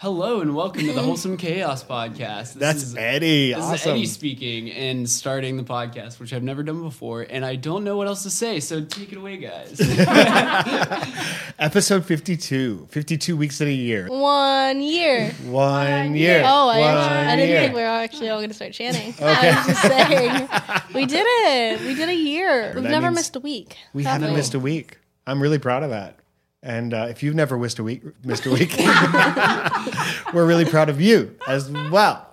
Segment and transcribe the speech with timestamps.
[0.00, 2.52] Hello and welcome to the Wholesome Chaos Podcast.
[2.52, 3.52] This That's is, Eddie.
[3.52, 3.74] This awesome.
[3.74, 7.82] is Eddie speaking and starting the podcast, which I've never done before, and I don't
[7.82, 8.60] know what else to say.
[8.60, 9.80] So take it away, guys.
[11.58, 12.86] Episode 52.
[12.88, 14.06] 52 weeks in a year.
[14.06, 15.32] One year.
[15.46, 16.44] One year.
[16.46, 17.60] Oh, I, One actually, I didn't year.
[17.62, 19.14] think we were actually all going to start chanting.
[19.20, 20.48] I was just saying.
[20.94, 21.80] We did it.
[21.80, 22.70] We did a year.
[22.72, 23.76] We've That never missed a week.
[23.92, 24.98] We have haven't missed a week.
[25.26, 26.20] I'm really proud of that.
[26.62, 28.74] And uh, if you've never missed a week, missed a week,
[30.34, 32.24] we're really proud of you as well.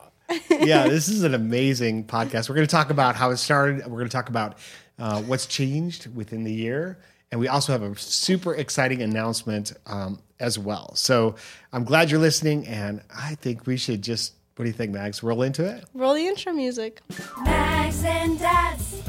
[0.49, 2.49] Yeah, this is an amazing podcast.
[2.49, 3.85] We're going to talk about how it started.
[3.85, 4.57] We're going to talk about
[4.97, 6.97] uh, what's changed within the year,
[7.31, 10.95] and we also have a super exciting announcement um, as well.
[10.95, 11.35] So
[11.71, 14.33] I'm glad you're listening, and I think we should just.
[14.55, 15.21] What do you think, Max?
[15.21, 15.83] Roll into it.
[15.93, 17.01] Roll the intro music.
[17.43, 19.03] Max and Dad's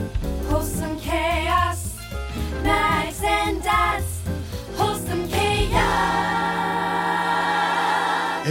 [0.49, 1.97] wholesome chaos.
[2.65, 4.16] Max and Dad's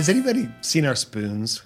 [0.06, 1.64] Has anybody seen our spoons?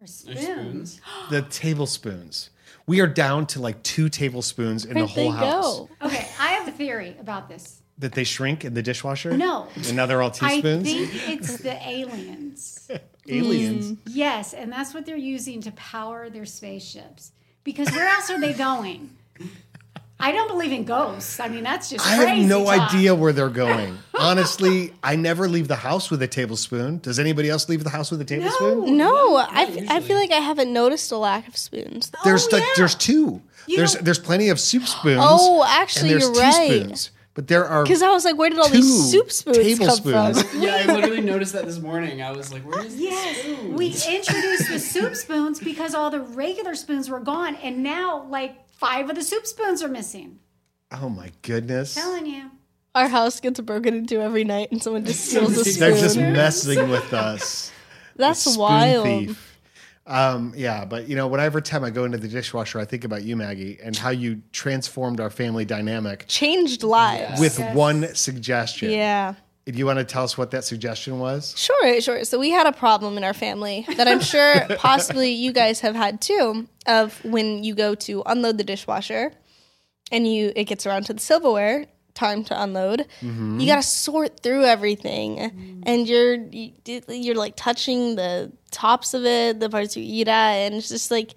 [0.00, 1.00] There's spoons.
[1.30, 2.50] the tablespoons.
[2.88, 5.78] We are down to like two tablespoons in Where'd the whole they house.
[5.78, 5.88] go?
[6.02, 7.82] Okay, I have a theory about this.
[7.98, 9.36] That they shrink in the dishwasher?
[9.36, 9.68] No.
[9.76, 10.88] And now they're all teaspoons?
[10.88, 11.22] I teaspoons?
[11.22, 12.90] think it's the aliens.
[13.28, 13.90] Aliens.
[13.90, 13.94] Hmm.
[14.08, 17.30] Yes, and that's what they're using to power their spaceships.
[17.62, 19.16] Because where else are they going?
[20.18, 21.38] I don't believe in ghosts.
[21.38, 22.92] I mean, that's just I crazy have no talk.
[22.92, 23.98] idea where they're going.
[24.22, 26.98] Honestly, I never leave the house with a tablespoon.
[26.98, 28.96] Does anybody else leave the house with a tablespoon?
[28.96, 30.00] No, I, f- I usually.
[30.02, 32.10] feel like I haven't noticed a lack of spoons.
[32.16, 32.68] Oh, there's Oh, like yeah.
[32.76, 33.42] there's two.
[33.66, 35.20] You there's know- there's plenty of soup spoons.
[35.22, 36.68] Oh, actually, and there's you're right.
[36.70, 37.10] teaspoons.
[37.34, 39.64] But there are Because I was like, where did all two these soup spoons come
[39.64, 40.42] tablespoons.
[40.42, 40.60] from?
[40.62, 42.20] Yeah, I literally noticed that this morning.
[42.20, 43.74] I was like, where is this Yes, spoon?
[43.74, 48.68] we introduced the soup spoons because all the regular spoons were gone, and now like
[48.68, 50.40] five of the soup spoons are missing.
[50.90, 51.94] Oh my goodness.
[51.94, 52.50] telling you.
[52.94, 56.88] Our house gets broken into every night and someone just steals a They're just messing
[56.88, 57.72] with us.
[58.16, 59.04] That's spoon wild.
[59.06, 59.48] thief.
[60.06, 63.22] Um, yeah, but you know, whatever time I go into the dishwasher, I think about
[63.22, 67.40] you, Maggie, and how you transformed our family dynamic Changed lives.
[67.40, 68.90] with one suggestion.
[68.90, 69.34] Yeah.
[69.64, 71.54] Do you want to tell us what that suggestion was?
[71.56, 72.24] Sure, sure.
[72.24, 75.94] So we had a problem in our family that I'm sure possibly you guys have
[75.94, 79.32] had too of when you go to unload the dishwasher
[80.10, 84.40] and you it gets around to the silverware time to unload you got to sort
[84.40, 86.72] through everything and you're you,
[87.08, 91.10] you're like touching the tops of it the parts you eat at and it's just
[91.10, 91.34] like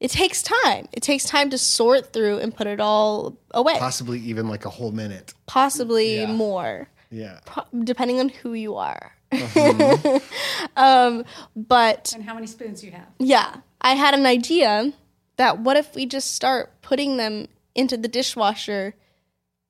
[0.00, 4.18] it takes time it takes time to sort through and put it all away Possibly
[4.20, 5.34] even like a whole minute.
[5.46, 6.32] possibly Yeah.
[6.32, 7.38] more Yeah.
[7.46, 10.18] pro- depending on who you are Uh-huh.
[10.76, 11.24] um
[11.54, 13.06] but And how many spoons you have?
[13.18, 14.92] yeah, I had an idea
[15.36, 18.94] that what if we just start putting them into the dishwasher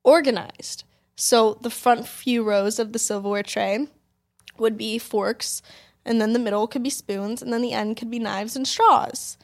[0.08, 0.84] organized?
[1.16, 3.86] So the front few rows of the silverware tray
[4.58, 5.62] would be forks,
[6.04, 8.66] and then the middle could be spoons, and then the end could be knives and
[8.66, 9.36] straws.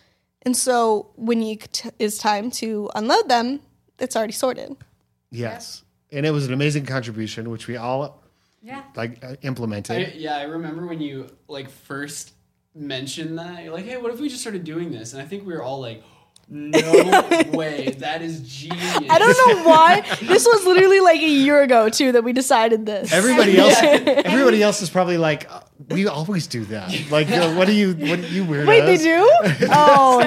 [0.42, 3.60] And so when you t- is time to unload them,
[3.98, 4.76] it's already sorted.
[5.30, 5.82] Yes.
[6.12, 8.22] And it was an amazing contribution, which we all
[8.62, 8.82] Yeah.
[8.94, 9.96] like uh, implemented.
[9.96, 12.32] I, yeah, I remember when you like first
[12.74, 13.62] mentioned that.
[13.64, 15.12] You're like, hey, what if we just started doing this?
[15.12, 16.02] And I think we were all like,
[16.48, 18.98] no way, that is genius.
[19.10, 20.00] I don't know why.
[20.22, 23.12] this was literally like a year ago too that we decided this.
[23.12, 25.60] everybody else, everybody else is probably like, uh,
[25.90, 26.92] we always do that.
[27.10, 27.94] Like, uh, what are you?
[27.94, 28.66] What are you weirdos?
[28.66, 29.30] Wait, they do?
[29.70, 30.18] Oh,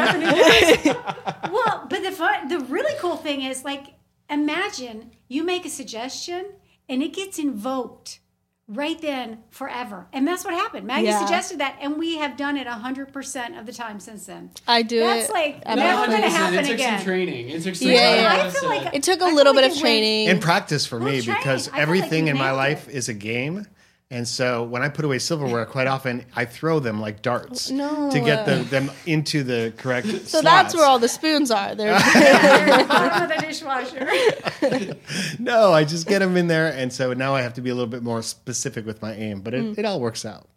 [1.51, 3.87] Well, but the fun, the really cool thing is like
[4.29, 6.45] imagine you make a suggestion
[6.89, 8.19] and it gets invoked
[8.67, 10.07] right then forever.
[10.11, 10.85] And that's what happened.
[10.85, 11.19] Maggie Yeah.
[11.19, 14.51] suggested that and we have done it 100% of the time since then.
[14.67, 15.33] I do That's it.
[15.33, 16.97] like I'm never Not going to 100%, happen it took again.
[16.99, 17.49] some training.
[17.49, 18.39] It took some Yeah, time.
[18.39, 18.45] yeah.
[18.45, 18.93] I feel like it.
[18.95, 20.27] It took a I little like bit it of training.
[20.27, 22.95] in practice for me Well, because I feel like everything in my life it.
[22.95, 23.65] is a game.
[24.09, 28.09] And so when I put away silverware, quite often I throw them like darts No.
[28.09, 30.07] to get the, them into the correct.
[30.27, 31.75] so that's where all the spoons are.
[31.75, 31.91] They're
[32.87, 34.95] Bottom of the dishwasher.
[35.39, 37.75] No, I just get them in there, and so now I have to be a
[37.75, 39.77] little bit more specific with my aim, but it, Mm.
[39.77, 40.47] it all works out.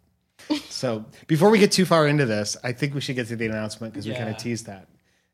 [0.69, 3.45] So before we get too far into this, I think we should get to the
[3.47, 4.87] announcement because we kind of teased that.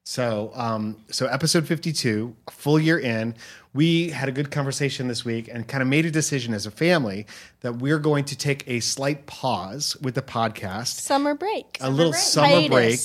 [0.09, 3.35] So, um, so episode fifty-two, full year in,
[3.73, 6.71] we had a good conversation this week and kind of made a decision as a
[6.71, 7.27] family
[7.59, 11.77] that we're going to take a slight pause with the podcast summer break.
[11.81, 12.21] a little break.
[12.21, 12.99] summer break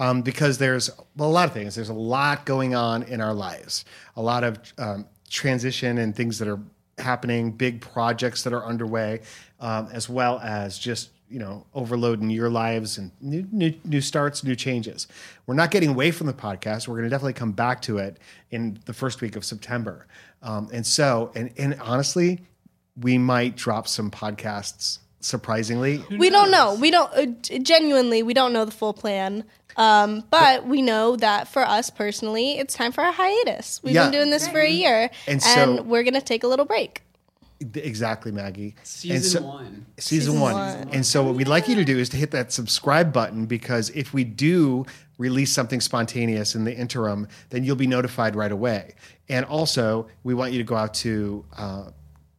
[0.00, 1.76] um, because there's well, a lot of things.
[1.76, 3.84] There's a lot going on in our lives,
[4.16, 6.58] a lot of um, transition and things that are
[6.98, 9.20] happening, big projects that are underway,
[9.60, 14.00] um, as well as just you know overload in your lives and new, new new
[14.00, 15.06] starts, new changes.
[15.46, 16.88] We're not getting away from the podcast.
[16.88, 18.18] We're going to definitely come back to it
[18.50, 20.06] in the first week of September,
[20.42, 22.40] um, and so and and honestly,
[23.00, 26.02] we might drop some podcasts surprisingly.
[26.16, 26.74] we don't know.
[26.74, 27.26] We don't uh,
[27.58, 28.22] genuinely.
[28.22, 29.44] We don't know the full plan.
[29.76, 33.80] Um, but we know that for us personally, it's time for a hiatus.
[33.84, 34.04] We've Yeah.
[34.04, 37.02] been doing this for a year, And and, so- we're gonna take a little break.
[37.60, 38.74] Exactly, Maggie.
[38.78, 39.86] And Season so- one.
[39.98, 40.54] Season, Season one.
[40.54, 40.88] one.
[40.90, 43.90] And so, what we'd like you to do is to hit that subscribe button because
[43.90, 44.86] if we do
[45.18, 48.94] release something spontaneous in the interim, then you'll be notified right away.
[49.28, 51.90] And also, we want you to go out to uh,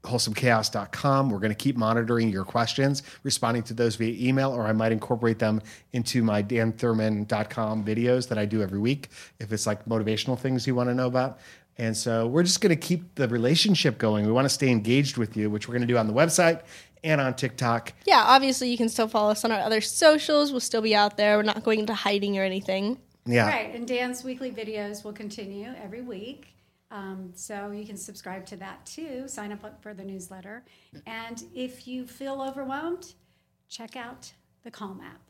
[0.04, 1.30] wholesomechaos.com.
[1.30, 4.92] We're going to keep monitoring your questions, responding to those via email, or I might
[4.92, 5.62] incorporate them
[5.92, 10.76] into my danthurman.com videos that I do every week if it's like motivational things you
[10.76, 11.40] want to know about.
[11.80, 14.26] And so we're just going to keep the relationship going.
[14.26, 16.64] We want to stay engaged with you, which we're going to do on the website
[17.06, 17.94] and on TikTok.
[18.06, 20.52] Yeah, obviously you can still follow us on our other socials.
[20.52, 21.38] We'll still be out there.
[21.38, 23.00] We're not going into hiding or anything.
[23.26, 23.48] Yeah.
[23.48, 26.48] Right, and Dan's weekly videos will continue every week.
[26.92, 29.28] Um, so you can subscribe to that too.
[29.28, 30.66] Sign up for the newsletter.
[31.06, 33.14] And if you feel overwhelmed,
[33.70, 34.34] check out
[34.64, 35.29] the Calm app.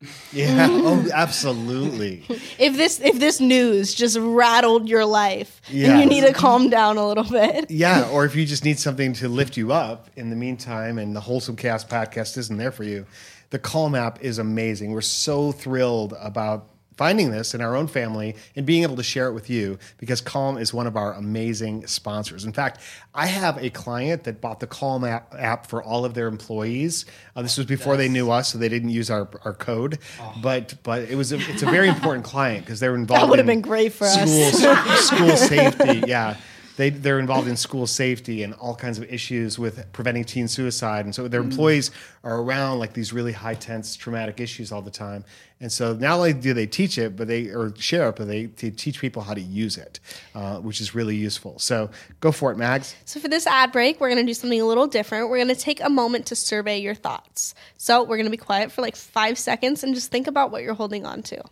[0.32, 0.68] Yeah.
[0.70, 2.24] oh, absolutely.
[2.58, 6.00] If this if this news just rattled your life, and Yes.
[6.02, 7.70] you need to calm down a little bit.
[7.70, 8.08] Yeah.
[8.10, 11.20] Or if you just need something to lift you up in the meantime, and the
[11.20, 13.06] Wholesome Chaos podcast isn't there for you,
[13.50, 14.92] the Calm app is amazing.
[14.92, 19.28] We're so thrilled about finding this in our own family and being able to share
[19.28, 22.44] it with you because Calm is one of our amazing sponsors.
[22.44, 22.80] In fact,
[23.14, 27.06] I have a client that bought the Calm app, app for all of their employees.
[27.34, 29.98] Uh, this was before they knew us, so they didn't use our, our code.
[30.42, 33.22] But but it was a, it's a very important client because they're involved.
[33.22, 34.14] That would in have been great for us.
[34.14, 36.04] school, school safety.
[36.06, 36.36] Yeah.
[36.76, 41.04] They, they're involved in school safety and all kinds of issues with preventing teen suicide.
[41.04, 41.90] And so their employees
[42.22, 45.24] are around like these really high tense traumatic issues all the time.
[45.58, 48.46] And so not only do they teach it, but they or share it, but they,
[48.46, 50.00] they teach people how to use it,
[50.34, 51.58] uh, which is really useful.
[51.58, 51.90] So
[52.20, 52.94] go for it, Mags.
[53.06, 55.30] So for this ad break, we're going to do something a little different.
[55.30, 57.54] We're going to take a moment to survey your thoughts.
[57.78, 60.62] So we're going to be quiet for like 5 seconds and just think about what
[60.62, 61.42] you're holding on to.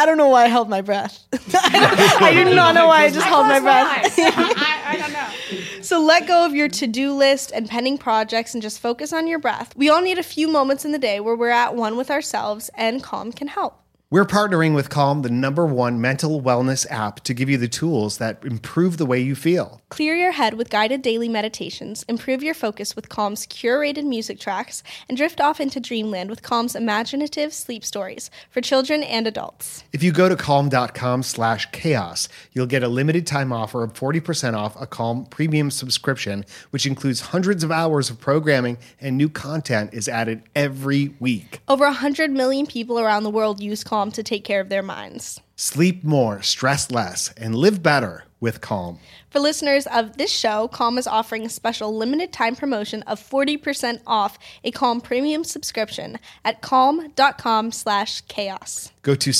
[0.00, 1.26] I don't know why I held my breath.
[1.54, 4.14] I do not know why I just held my breath.
[4.16, 5.28] I, I don't know.
[5.82, 9.26] So let go of your to do list and pending projects and just focus on
[9.26, 9.74] your breath.
[9.76, 12.70] We all need a few moments in the day where we're at one with ourselves,
[12.74, 13.82] and Calm can help.
[14.12, 18.18] We're partnering with Calm, the number one mental wellness app, to give you the tools
[18.18, 19.80] that improve the way you feel.
[19.88, 24.82] Clear your head with guided daily meditations, improve your focus with Calm's curated music tracks,
[25.08, 29.84] and drift off into dreamland with Calm's imaginative sleep stories for children and adults.
[29.92, 34.54] If you go to calm.com slash chaos, you'll get a limited time offer of 40%
[34.54, 39.94] off a Calm premium subscription, which includes hundreds of hours of programming and new content
[39.94, 41.60] is added every week.
[41.68, 45.40] Over 100 million people around the world use Calm to take care of their minds.
[45.56, 48.98] Sleep more, stress less, and live better with Calm.
[49.28, 54.00] For listeners of this show, Calm is offering a special limited time promotion of 40%
[54.06, 58.90] off a Calm premium subscription at calm.com slash chaos.
[59.02, 59.32] Go to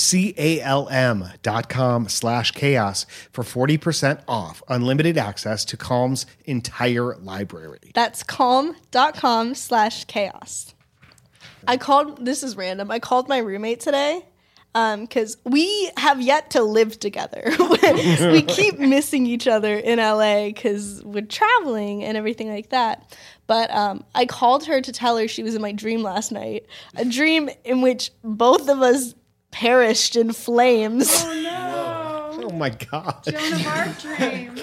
[0.63, 7.93] calm.com slash chaos for 40% off unlimited access to Calm's entire library.
[7.95, 10.75] That's calm.com slash chaos.
[11.67, 14.25] I called, this is random, I called my roommate today
[14.72, 17.43] because we have yet to live together.
[18.32, 23.17] we keep missing each other in LA because we're traveling and everything like that.
[23.46, 26.67] But um, I called her to tell her she was in my dream last night,
[26.94, 29.15] a dream in which both of us
[29.50, 31.08] perished in flames.
[31.10, 31.69] Oh
[32.60, 33.24] my God.
[33.24, 34.55] Joan of Arc dream.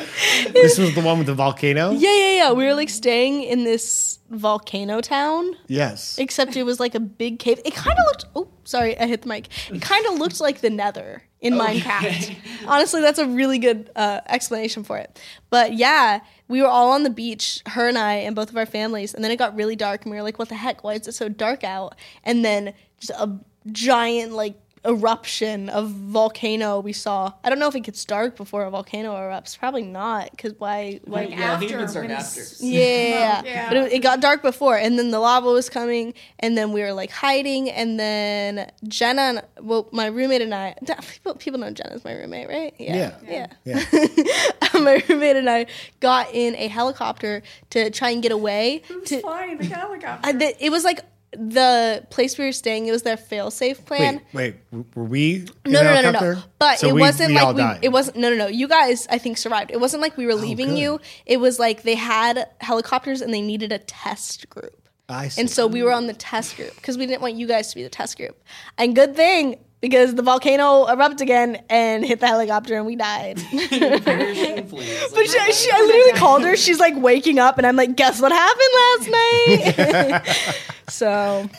[0.54, 1.92] This was the one with the volcano?
[1.92, 2.52] Yeah, yeah, yeah.
[2.54, 5.56] We were like staying in this volcano town.
[5.68, 6.18] Yes.
[6.18, 7.60] except it was like a big cave.
[7.66, 8.26] It kind of looked.
[8.36, 9.48] Oh, sorry, I hit the mic.
[9.70, 12.36] It kind of looked like the Nether in Minecraft.
[12.68, 15.20] Honestly, that's a really good uh, explanation for it.
[15.50, 18.66] But yeah, we were all on the beach, her and I, and both of our
[18.66, 19.14] families.
[19.14, 20.84] And then it got really dark, and we were like, "What the heck?
[20.84, 23.40] Why is it so dark out?" And then just a
[23.72, 24.56] giant like
[24.86, 27.32] eruption of volcano we saw.
[27.44, 29.58] I don't know if it gets dark before a volcano erupts.
[29.58, 31.00] Probably not, because why?
[31.06, 31.24] Why?
[31.24, 32.42] Yeah, I think it gets dark when after.
[32.42, 33.68] it's- Yeah, Yeah.
[33.70, 36.82] but it, it got dark before, and then the lava was coming, and then we
[36.82, 40.76] were like hiding, and then Jenna, and, well, my roommate and I,
[41.12, 42.74] people, people know Jenna's my roommate, right?
[42.80, 43.16] Yeah.
[43.28, 43.48] yeah.
[43.66, 43.84] Yeah.
[44.74, 45.66] my roommate and I
[46.00, 47.42] got in a helicopter
[47.72, 48.84] to try and get away.
[48.88, 50.28] Who's To, flying the helicopter?
[50.28, 52.88] I, the, it was like the place we were staying.
[52.88, 54.22] It was their fail-safe plan.
[54.34, 55.46] Wait, wait, were we?
[55.66, 56.42] in No, no, no, no, no.
[56.60, 57.62] But So it we- wasn't we all like we.
[57.62, 57.80] died.
[57.84, 58.18] It wasn't.
[58.18, 58.48] No, no, no.
[58.48, 59.72] You guys, I think, survived.
[59.72, 60.80] It wasn't like we were oh, leaving good.
[60.80, 61.00] you.
[61.26, 64.88] It was like they had helicopters and they needed a test group.
[65.10, 65.42] I see.
[65.42, 67.76] And so we were on the test group because we didn't want you guys to
[67.76, 68.42] be the test group.
[68.78, 73.38] And good thing because the volcano erupted again and hit the helicopter and we died.
[73.38, 75.14] Perish in flames.
[75.14, 76.56] But she, she, I literally called her.
[76.58, 80.54] She's like waking up, and I'm like, "Guess what happened last night?"
[80.90, 81.50] so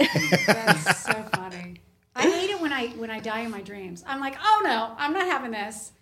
[0.47, 1.81] That's so funny.
[2.15, 4.03] I hate it when I when I die in my dreams.
[4.07, 5.93] I'm like, oh no, I'm not having this.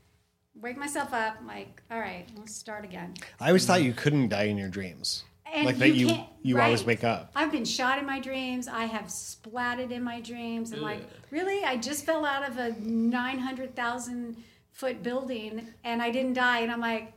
[0.59, 1.37] Wake myself up.
[1.41, 3.13] I'm like, all right, let's start again.
[3.39, 5.25] I always thought you couldn't die in your dreams.
[5.53, 7.31] And like that you can't- you always wake up.
[7.35, 8.69] I've been shot in my dreams.
[8.69, 10.73] I have splatted in my dreams.
[10.73, 11.65] I'm like, really?
[11.65, 14.37] I just fell out of a 900,000
[14.73, 16.61] foot building and I didn't die.
[16.61, 17.13] And I'm like,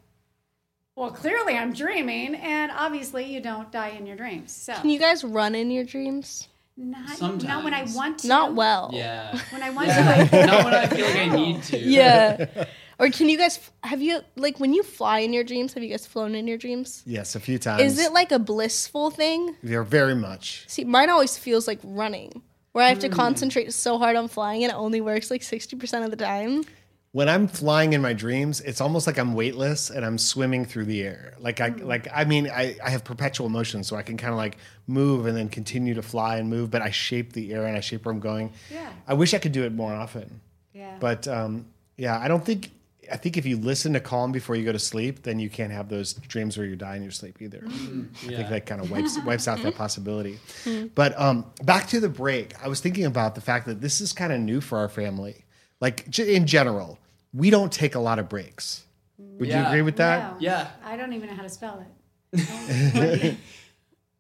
[1.00, 2.36] well, clearly I'm dreaming.
[2.36, 4.52] And obviously you don't die in your dreams.
[4.52, 6.48] So can you guys run in your dreams?
[6.76, 8.28] not, not when I want to.
[8.28, 8.92] Not well.
[8.94, 9.38] Yeah.
[9.52, 10.26] When I want Yeah.
[10.26, 10.46] to.
[10.46, 11.78] Not when I feel like I need to.
[11.78, 12.66] Yeah.
[13.02, 15.74] Or can you guys have you like when you fly in your dreams?
[15.74, 17.02] Have you guys flown in your dreams?
[17.06, 17.82] Yes, a few times.
[17.82, 19.56] Is it like a blissful thing?
[19.64, 20.66] They're very much.
[20.68, 22.42] See, mine always feels like running,
[22.74, 23.14] where I have to hmm.
[23.14, 26.66] concentrate so hard on flying and it only works like sixty percent of the time.
[27.12, 30.86] When I'm flying in my dreams, it's almost like I'm weightless and I'm swimming through
[30.86, 31.34] the air.
[31.40, 34.38] Like I like I mean I, I have perpetual motion, so I can kind of
[34.38, 37.76] like move and then continue to fly and move, but I shape the air and
[37.76, 38.54] I shape where I'm going.
[38.72, 38.92] Yeah.
[39.08, 40.40] I wish I could do it more often.
[40.74, 40.98] Yeah.
[41.00, 41.66] But um,
[41.98, 42.72] yeah, I don't think.
[43.12, 45.72] I think if you listen to Calm before you go to sleep, then you can't
[45.72, 47.64] have those dreams where you die in your sleep either.
[47.66, 48.48] I think Yeah.
[48.48, 50.38] that kind of wipes wipes out that possibility.
[50.94, 54.14] But um, back to the break, I was thinking about the fact that this is
[54.14, 55.44] kind of new for our family.
[55.80, 57.00] Like in general,
[57.34, 58.84] we don't take a lot of breaks.
[59.18, 60.34] Would you agree with that?
[60.34, 60.38] No.
[60.40, 60.68] Yeah.
[60.84, 61.86] I don't even know how to spell
[62.34, 63.38] it.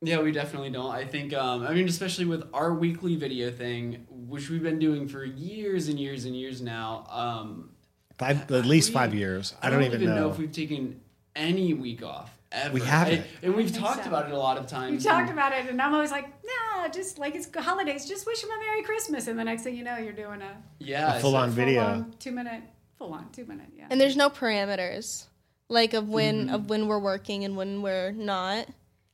[0.02, 0.90] Yeah, we definitely don't.
[0.90, 5.10] I think, um, I mean, especially with our weekly video thing, which we've been doing
[5.10, 7.06] for years and years and years now.
[7.10, 7.72] Um,
[8.18, 9.56] Five, at least we- five years.
[9.62, 10.30] I, I don't, don't, even know.
[10.30, 11.02] if we've taken
[11.36, 12.74] any week off ever.
[12.74, 13.22] We haven't.
[13.22, 14.10] I- and we've talked so.
[14.10, 15.04] about it a lot of We times.
[15.04, 18.52] talked about it, and I'm always like, no, just like it's holidays, just wish them
[18.52, 19.28] a Merry Christmas.
[19.28, 21.82] And the next thing you know, you're doing a yeah, A full-on video.
[21.84, 22.64] full-on two minute,
[22.98, 23.88] full on two minute, yeah.
[23.90, 25.26] And there's no parameters,
[25.70, 26.56] like of when Mm-hmm.
[26.56, 28.68] of when we're working and when we're not.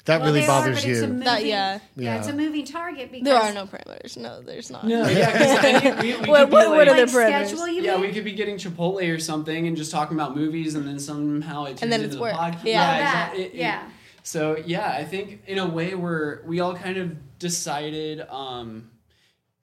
[0.06, 1.08] That Well, really they are, bothers but it's a you.
[1.08, 1.80] moving- That- yeah.
[1.96, 4.18] yeah, it's a moving target because There are no parameters.
[4.18, 4.86] No, there's not.
[4.86, 7.48] No, yeah, we, we What- could be what- what are the like parameters?
[7.48, 7.68] schedule.
[7.68, 8.02] You yeah, mean?
[8.02, 11.64] we could be getting Chipotle or something and just talking about movies, and then somehow
[11.66, 12.34] it turns And then into it's the work.
[12.34, 12.64] podcast.
[12.66, 12.86] Yeah.
[12.86, 13.00] That,
[13.34, 13.44] exactly.
[13.44, 13.90] It- it- yeah.
[14.24, 18.90] So yeah, I think in a way we're we all kind of decided um,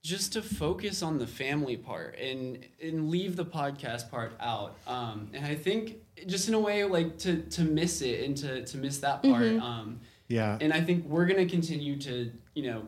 [0.04, 4.76] just to focus on the family part and and leave the podcast part out.
[4.86, 5.96] Um, and I think
[6.26, 9.42] just in a way like to to miss it and to to miss that part.
[9.60, 10.00] Um,
[10.32, 10.58] Yeah.
[10.60, 12.80] and I think we're gonna continue to you know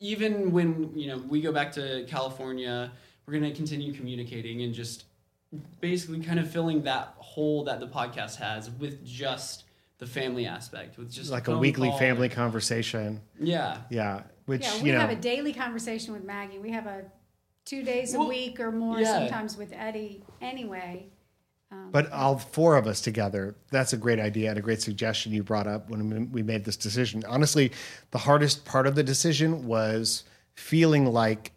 [0.00, 2.90] even when you know we go back to California,
[3.24, 5.04] we're gonna continue communicating and just
[5.80, 9.64] basically kind of filling that hole that the podcast has with just
[9.98, 11.98] the family aspect with just like a weekly call.
[11.98, 13.20] family conversation.
[13.38, 14.22] yeah Yeah.
[14.46, 16.58] Which, yeah, we you know, have a daily conversation with Maggie.
[16.58, 17.04] We have a
[17.64, 19.18] two days a Well, week or more yeah.
[19.20, 20.24] sometimes with Eddie.
[20.40, 21.06] Anyway,
[21.90, 25.42] But all four of us together, that's a great idea and a great suggestion you
[25.42, 27.22] brought up when we made this decision.
[27.28, 27.70] Honestly,
[28.12, 30.24] the hardest part of the decision was
[30.54, 31.52] feeling like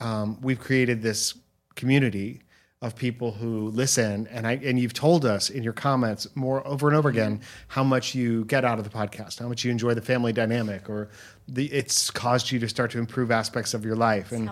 [0.00, 1.34] um, we've created this
[1.76, 2.40] community
[2.82, 4.26] of people who listen.
[4.30, 7.82] And I and you've told us in your comments more over and over again how
[7.82, 11.08] much you get out of the podcast, how much you enjoy the family dynamic or
[11.48, 14.32] the it's caused you to start to improve aspects of your life.
[14.32, 14.50] And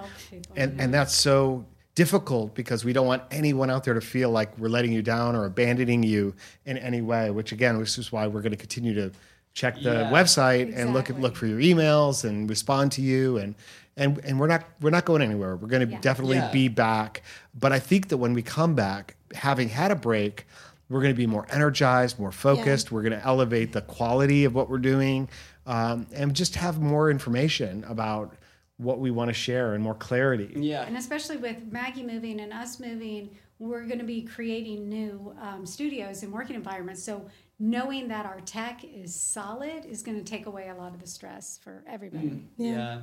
[0.57, 4.57] and, and that's so difficult because we don't want anyone out there to feel like
[4.59, 6.35] we're letting you down or abandoning you
[6.67, 9.13] in any way which again which is why we're going to continue to
[9.53, 10.11] check the Yeah.
[10.11, 13.55] website and look at look for your emails and respond to you and
[13.97, 16.01] and and we're not we're not going anywhere we're going to Yeah.
[16.01, 16.51] definitely Yeah.
[16.51, 17.23] be back
[17.59, 20.47] but i think that when we come back having had a break
[20.89, 24.53] we're going to be more energized more focused we're going to elevate the quality of
[24.55, 25.29] what we're doing
[25.67, 28.35] um, and just have more information about
[28.79, 32.53] what we want to share and more clarity yeah and especially with Maggie moving and
[32.53, 37.03] us moving, we're going to be creating new um, studios and working environments.
[37.03, 37.25] So
[37.59, 41.07] knowing that our tech is solid is going to take away a lot of the
[41.07, 42.43] stress for everybody.
[42.57, 43.03] yeah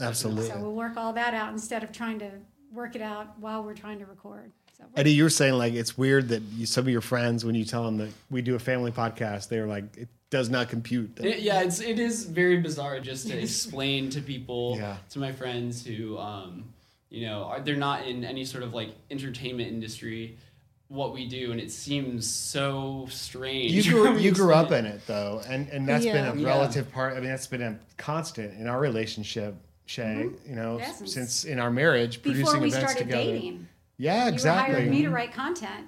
[0.00, 2.30] absolutely So we'll work all that out instead of trying to
[2.72, 4.52] work it out while we're trying to record.
[4.76, 7.56] So Eddie, you were saying like it's weird that you, some of your friends, when
[7.56, 11.18] you tell them that we do a family podcast, they're like, it does not compute.
[11.20, 14.96] It- yeah, it's it is very bizarre just to explain to people, Yeah.
[15.10, 16.64] to my friends who, um,
[17.10, 20.36] you know, are they're not in any sort of like entertainment industry,
[20.88, 23.72] what we do, and it seems so strange.
[23.72, 26.12] you grew you grew up in it though, and and that's Yeah.
[26.30, 26.48] been a Yeah.
[26.48, 27.14] relative part.
[27.16, 29.54] I mean, that's been a constant in our relationship,
[29.86, 30.28] Shay.
[30.46, 31.02] You know, Yes.
[31.10, 33.32] since in our marriage, before producing we events started together.
[33.32, 34.74] dating, Yeah, you exactly.
[34.74, 35.86] hired me to write content.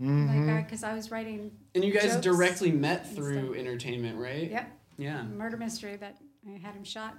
[0.00, 0.56] Mhm.
[0.56, 1.52] Like, because I was writing.
[1.74, 3.56] And you guys jokes directly met through stuff.
[3.56, 4.50] entertainment, right?
[4.50, 4.68] Yep.
[4.98, 5.22] Yeah.
[5.22, 7.14] Murder mystery that I had him shot.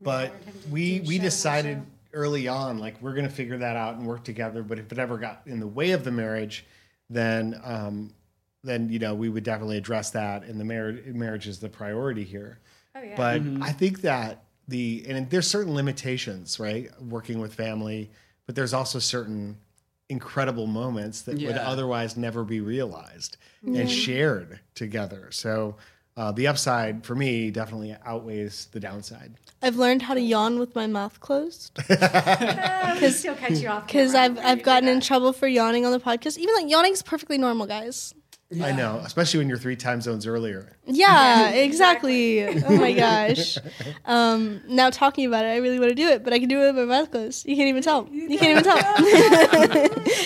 [0.00, 3.58] But him we we show on our decided early on, like we're going to figure
[3.58, 4.62] that out and work together.
[4.62, 6.64] But if it ever got in the way of the marriage,
[7.10, 8.14] then um,
[8.62, 12.24] then you know we would definitely address that, and the marriage marriage is the priority
[12.24, 12.58] here.
[12.94, 13.16] Oh yeah.
[13.16, 16.90] But I think that the and there's certain limitations, right?
[17.00, 18.10] Working with family,
[18.46, 19.58] but there's also certain
[20.08, 25.28] incredible moments that would otherwise never be realized and shared together.
[25.30, 25.76] So
[26.16, 29.34] uh, the upside for me definitely outweighs the downside.
[29.62, 33.86] I've learned how to yawn with my mouth closed Uh, we still cut you off
[33.86, 36.38] because camera I've I've gotten in trouble for yawning on the podcast.
[36.38, 38.14] Even like yawning's perfectly normal, guys.
[38.62, 40.76] I know, especially when you're three time zones earlier.
[40.86, 42.46] Yeah, exactly.
[42.46, 43.58] Oh my gosh.
[44.04, 46.60] Um, now talking about it, I really want to do it, but I can do
[46.62, 47.46] it with my mouth closed.
[47.46, 48.08] You can't even tell.
[48.10, 49.82] You can't even tell.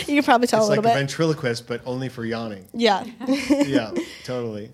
[0.08, 0.94] you can probably tell It's a like little a bit.
[0.94, 2.66] ventriloquist, but only for yawning.
[2.73, 3.04] yeah.
[3.49, 3.92] yeah,
[4.25, 4.70] totally.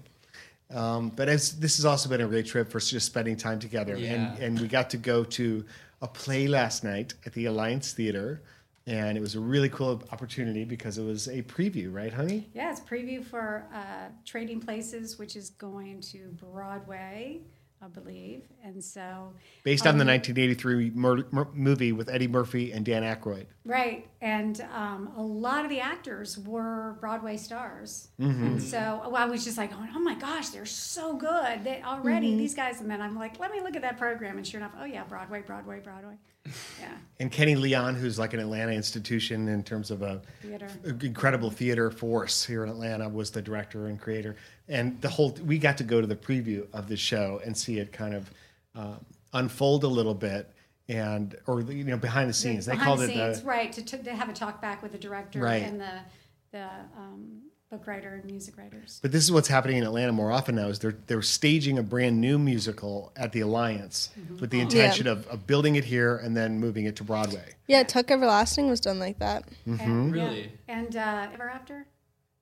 [0.71, 3.97] Um, but it's, this has also been a great trip for just spending time together.
[3.97, 4.13] Yeah.
[4.15, 5.65] And, and we got to go to
[6.03, 8.43] a play last night at the Alliance Theater.
[8.87, 12.49] And it was a really cool opportunity because it was a preview, right, honey?
[12.53, 17.41] Yeah, it's preview for uh, Trading Places, which is going to Broadway,
[17.83, 22.85] I believe, and so Based on the 1983 mur- mur- movie with Eddie Murphy and
[22.85, 23.47] Dan Aykroyd.
[23.65, 28.45] right, and um, a lot of the actors were Broadway stars, Mm-hmm.
[28.47, 31.83] and so well, I was just like, going, oh my gosh, they're so good they
[31.83, 34.61] already these guys, and then I'm like, let me look at that program, and sure
[34.61, 36.15] enough, oh yeah, Broadway, Broadway, Broadway,
[36.81, 36.89] yeah,
[37.21, 40.69] And Kenny Leon, who's like an Atlanta institution in terms of a theater.
[41.03, 44.37] incredible theater force here in Atlanta, was the director and creator.
[44.69, 47.79] And the whole we got to go to the preview of the show and see
[47.79, 48.31] it kind of
[48.75, 48.97] uh,
[49.33, 50.51] unfold a little bit,
[50.89, 52.67] and or you know behind the scenes.
[52.67, 53.73] They Behind called the it scenes, the right?
[53.73, 55.63] To, to, to have a talk back with the director Right.
[55.63, 55.99] and the
[56.53, 56.65] the
[56.97, 57.43] um,
[57.77, 59.01] book writer and music writers.
[59.03, 60.69] But this is what's happening in Atlanta more often now.
[60.69, 64.37] Is they're they're staging a brand new musical at the Alliance Mm-hmm.
[64.39, 67.55] with the intention of, of building it here and then moving it to Broadway.
[67.67, 69.45] Yeah, Tuck Everlasting was done like that.
[69.67, 69.81] Mm-hmm.
[69.83, 70.41] And, Really?
[70.69, 70.79] Yeah.
[70.79, 71.87] And uh, Ever After.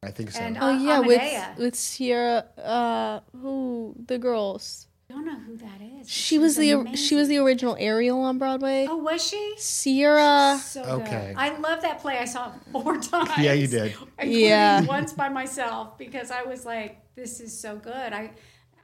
[0.03, 0.41] I think so.
[0.41, 4.89] And Oh uh, yeah, with with Sierra uh who the girls.
[5.13, 6.09] I don't know who that is.
[6.11, 6.95] She was the amazing.
[6.95, 8.87] she was the original Ariel on Broadway.
[8.89, 9.55] Oh, was she?
[9.59, 11.27] Sierra So Okay.
[11.29, 11.37] good.
[11.37, 12.17] I love that play.
[12.19, 13.31] I saw it four times.
[13.39, 13.95] Yeah, you did.
[14.25, 14.81] Yeah.
[14.87, 18.13] Once by myself because I was like, this is so good.
[18.15, 18.31] I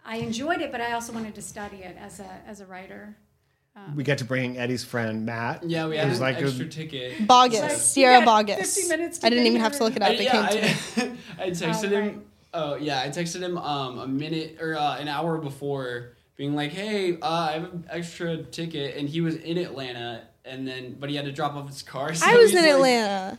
[0.05, 3.17] I enjoyed it, but I also wanted to study it as a as a writer.
[3.97, 5.65] we got to bring Eddie's friend Matt.
[5.65, 7.17] Yeah, we had an like a- extra ticket.
[7.27, 7.61] Boggess.
[7.63, 8.75] Like, Sierra Boggess.
[8.77, 10.11] 50 minutes I didn't get even have to look it up.
[10.11, 10.61] I, It yeah, came
[10.99, 11.17] to me.
[11.39, 12.05] I, I texted Oh, him.
[12.07, 12.19] right.
[12.55, 16.71] Oh yeah, I texted him um, a minute or uh, an hour before, being like,
[16.71, 21.11] "Hey, uh, I have an extra ticket," and he was in Atlanta, and then but
[21.11, 22.15] he had to drop off his car.
[22.15, 23.39] so I was in like- Atlanta.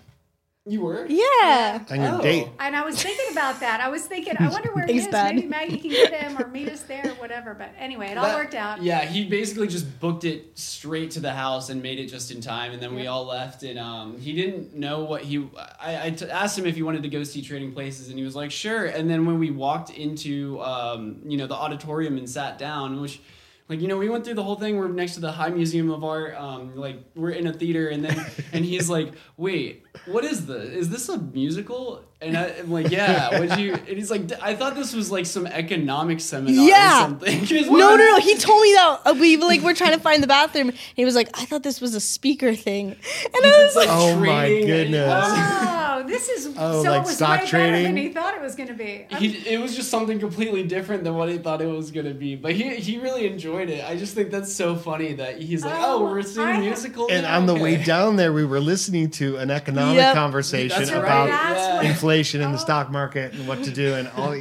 [0.69, 1.07] You were?
[1.07, 1.83] Yeah.
[1.89, 2.21] on your Oh.
[2.21, 2.47] date.
[2.59, 3.81] And I was thinking about that.
[3.81, 5.07] I was thinking, I wonder where he is.
[5.07, 5.33] Dad.
[5.35, 7.55] Maybe Maggie can get him or meet us there or whatever.
[7.55, 8.83] But anyway, it all worked out.
[8.83, 12.39] Yeah, he basically just booked it straight to the house and made it just in
[12.39, 13.63] time, and then we all left.
[13.63, 15.49] And um, he didn't know what he.
[15.81, 18.23] I, I t- asked him if he wanted to go see Trading Places, and he
[18.23, 22.29] was like, "Sure." And then when we walked into, um, you know, the auditorium and
[22.29, 23.21] sat down, which.
[23.69, 24.77] Like you know, we went through the whole thing.
[24.77, 26.35] We're next to the High Museum of Art.
[26.35, 30.69] Um, like we're in a theater, and then and he's like, "Wait, what is this?
[30.69, 33.73] Is this a musical?" And I, am like, "Yeah." Would you?
[33.75, 36.97] And he's like, "I thought this was like some economic seminar Yeah.
[36.97, 38.19] or something." 'Cause No, no, no.
[38.19, 40.67] He told me that uh, we like we're trying to find the bathroom.
[40.69, 43.87] And he was like, I thought this was a speaker thing, and I was like,
[43.89, 45.23] Oh, my trading goodness.
[45.25, 47.97] Oh, this is Oh, so like it was stock way better than trading?
[47.97, 49.05] he thought it was going to be.
[49.17, 52.35] He, it was just something completely different than what he thought it was gonna be,
[52.35, 53.85] but he he really enjoyed it.
[53.85, 56.59] I just think that's so funny that he's like, Oh, "Oh, we're seeing I a
[56.59, 57.37] musical." And now?
[57.37, 60.15] on the way down there, we were listening to an economic Yep.
[60.15, 61.27] conversation That's about right.
[61.29, 62.15] That's yeah.
[62.15, 62.61] what- inflation in the Oh.
[62.61, 64.35] stock market and what to do and all.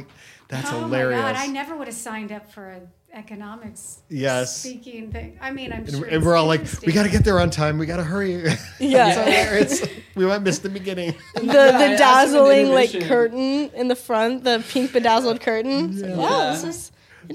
[0.49, 1.21] That's oh hilarious.
[1.21, 1.39] my god!
[1.41, 4.57] I never would have signed up for an economics Yes.
[4.57, 5.37] speaking thing.
[5.41, 6.05] I mean, I'm and, sure.
[6.05, 7.77] and we're all like, we got to get there on time.
[7.77, 8.33] We got to hurry.
[8.45, 9.11] it's yeah.
[9.13, 9.85] hilarious.
[10.15, 11.13] we might miss the beginning.
[11.35, 15.91] The the asked dazzling like curtain in the front, the pink bedazzled curtain.
[15.91, 16.91] It's like, wow, this is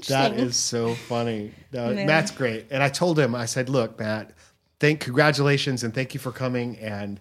[0.09, 0.39] That interesting.
[0.47, 1.51] is so funny.
[1.71, 2.67] No, Matt's great.
[2.69, 4.31] And I told him, I said, look, Matt,
[4.81, 6.77] thank congratulations and thank you for coming.
[6.79, 7.19] And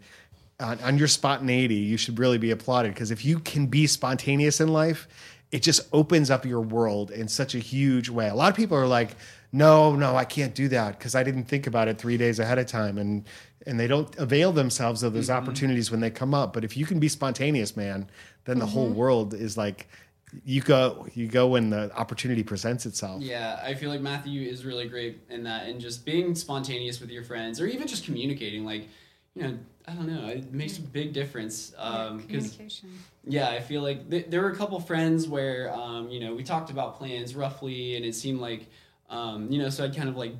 [0.61, 4.61] on, on your spontaneity, you should really be applauded because if you can be spontaneous
[4.61, 5.09] in life,
[5.51, 8.29] it just opens up your world in such a huge way.
[8.29, 9.17] A lot of people are like,
[9.53, 12.59] no, no, I can't do that because I didn't think about it three days ahead
[12.59, 12.99] of time.
[12.99, 13.25] And
[13.67, 16.53] and they don't avail themselves of those opportunities when they come up.
[16.53, 18.11] But if you can be spontaneous, man,
[18.45, 18.97] then the whole mm-hmm.
[18.97, 19.89] world is like
[20.45, 23.23] you go you go when the opportunity presents itself.
[23.23, 27.11] Yeah, I feel like Matthew is really great in that, and just being spontaneous with
[27.11, 28.65] your friends, or even just communicating.
[28.65, 28.89] Like,
[29.35, 31.73] you know, I don't know, it makes a big difference.
[31.77, 32.91] Yeah, Um, 'cause communication.
[33.27, 36.43] yeah, I feel like th- there were a couple friends where, um, you know, we
[36.43, 38.67] talked about plans roughly, and it seemed like,
[39.11, 40.35] um, you know, so I'd kind of like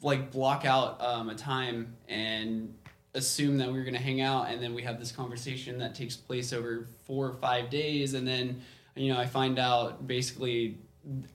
[0.00, 2.72] like block out um, a time and
[3.14, 5.92] assume that we are going to hang out and then we have this conversation that
[5.92, 8.60] takes place over four or five days and then
[8.94, 10.78] you know i find out basically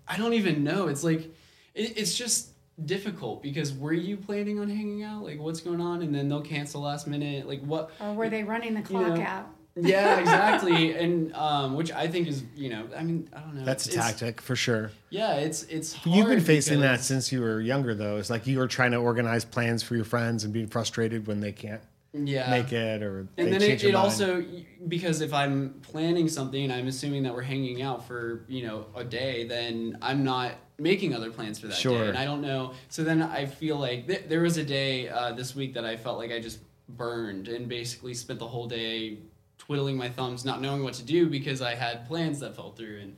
[0.08, 1.24] i don't even know it's like
[1.74, 2.52] it, it's just
[2.86, 6.42] difficult because were you planning on hanging out like what's going on and then they'll
[6.42, 9.48] cancel last minute like what Or were they running the clock know, out?
[9.76, 13.64] yeah exactly and um which i think is you know i mean i don't know
[13.64, 14.92] That's a tactic for sure.
[15.12, 18.18] yeah it's it's hard You've been facing that since you were younger, though.
[18.18, 21.40] It's like you were trying to organize plans for your friends and being frustrated when
[21.42, 21.82] they can't
[22.14, 24.46] yeah make it or and then it, it also
[24.88, 28.86] because if i'm planning something and i'm assuming that we're hanging out for you know
[28.96, 32.04] a day then i'm not making other plans for that Sure.
[32.04, 35.10] day and i don't know so then i feel like th- there was a day
[35.10, 38.68] uh, this week that i felt like i just burned and basically spent the whole
[38.68, 39.18] day
[39.58, 43.00] twiddling my thumbs not knowing what to do because i had plans that fell through
[43.02, 43.16] and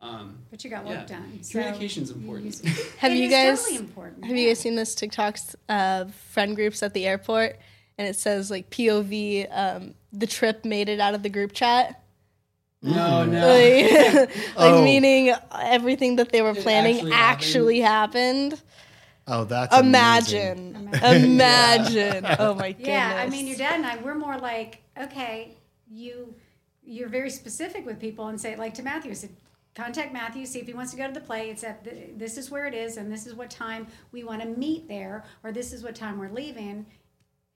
[0.00, 1.04] um, But you got work yeah.
[1.18, 1.38] done.
[1.42, 2.56] so communication's important
[2.98, 4.24] Have It you is guys totally important.
[4.24, 7.60] have you guys seen this TikToks of friend groups at the airport
[8.02, 12.02] and it says like POV um, the trip made it out of the group chat?
[12.82, 14.82] no no Like, like Oh.
[14.84, 18.60] meaning everything that they were It planning actually actually, happened.
[19.28, 20.74] Oh, that's amazing.
[20.74, 20.90] Imagine.
[21.24, 22.26] Imagine.
[22.40, 22.88] Oh my goodness.
[22.88, 25.56] Yeah, I mean, your dad and I, we're more like, okay,
[25.88, 26.34] you,
[26.82, 29.30] you're very specific with people and say, like to Matthew, I said,
[29.76, 31.50] contact Matthew, see if he wants to go to the play.
[31.50, 34.42] It's at the, this is where it is, and this is what time we want
[34.42, 36.84] to meet there, or this is what time we're leaving,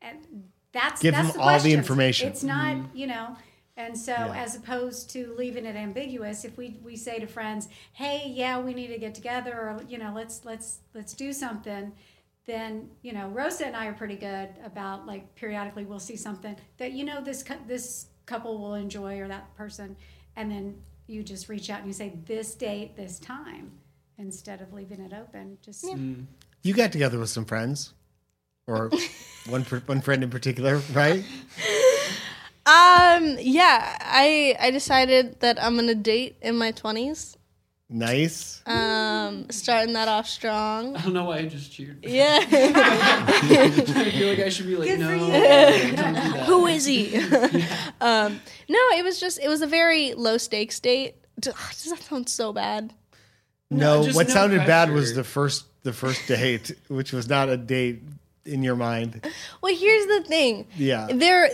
[0.06, 2.28] and that's Give that's him the all the information.
[2.28, 2.96] It's not, mm-hmm.
[2.96, 3.36] you know.
[3.78, 4.42] And so, Yeah.
[4.42, 8.72] as opposed to leaving it ambiguous, if we, we say to friends, "Hey, yeah, we
[8.72, 11.92] need to get together," or you know, let's let's let's do something,
[12.46, 16.56] then you know Rosa and I are pretty good about like periodically we'll see something
[16.78, 19.96] that you know this this couple will enjoy or that person,
[20.36, 23.72] and then you just reach out and you say this date, this time,
[24.18, 25.58] instead of leaving it open.
[25.62, 25.96] Just mm.
[25.98, 26.24] Mm.
[26.62, 27.92] You got together with some friends,
[28.66, 28.90] or
[29.48, 31.24] one one friend in particular, right?
[32.66, 37.36] Um yeah, I I decided that I'm gonna date in my twenties.
[37.88, 38.62] Nice.
[38.66, 40.96] Um starting that off strong.
[40.96, 42.40] i don't know why i just cheered Yeah.
[42.50, 45.92] i feel like i should be like Good no for don't do
[46.32, 46.46] that.
[46.46, 47.16] Who is he?
[48.00, 51.14] um no, it was just it was a very low stakes date.
[51.38, 51.54] Does
[51.90, 52.92] that sound so bad?
[53.70, 57.48] No, just what no sounded bad was the first the first date, which was not
[57.48, 58.02] a date
[58.46, 59.26] in your mind.
[59.62, 60.66] Well, here's the thing.
[60.76, 61.08] Yeah.
[61.12, 61.50] There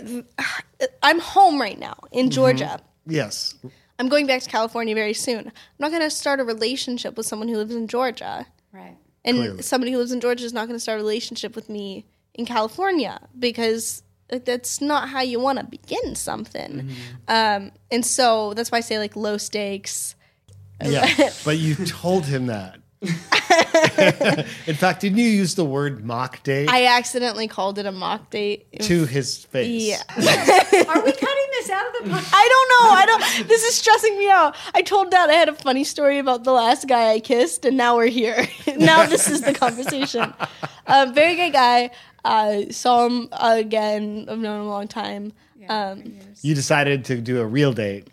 [1.01, 2.79] I'm home right now in Georgia.
[3.05, 3.55] Yes.
[3.99, 5.47] I'm going back to California very soon.
[5.47, 8.45] I'm not going to start a relationship with someone who lives in Georgia.
[8.71, 8.97] right.
[9.25, 9.61] And Clearly.
[9.61, 12.45] somebody who lives in Georgia is not going to start a relationship with me in
[12.45, 16.89] California because that's not how you want to begin something.
[17.27, 20.15] Um, and so that's why I say like low stakes.
[20.83, 21.29] Yeah.
[21.45, 22.79] but you told him that.
[24.67, 28.29] in fact, didn't you use the word mock date I accidentally called it a mock
[28.29, 28.65] date.
[28.81, 29.83] to his face?
[29.89, 30.01] Yeah.
[30.15, 32.31] Are we cutting this out of the podcast?
[32.33, 32.91] I don't know.
[32.95, 33.47] I don't.
[33.47, 34.55] This is stressing me out.
[34.73, 37.75] I told Dad I had a funny story about the last guy I kissed, and
[37.77, 38.47] now we're here.
[38.77, 40.33] now this is the conversation.
[40.87, 41.91] Um, very good guy.
[42.25, 44.27] Uh, saw him again.
[44.29, 45.33] I've known him a long time.
[45.69, 48.07] Um, You decided to do a real date.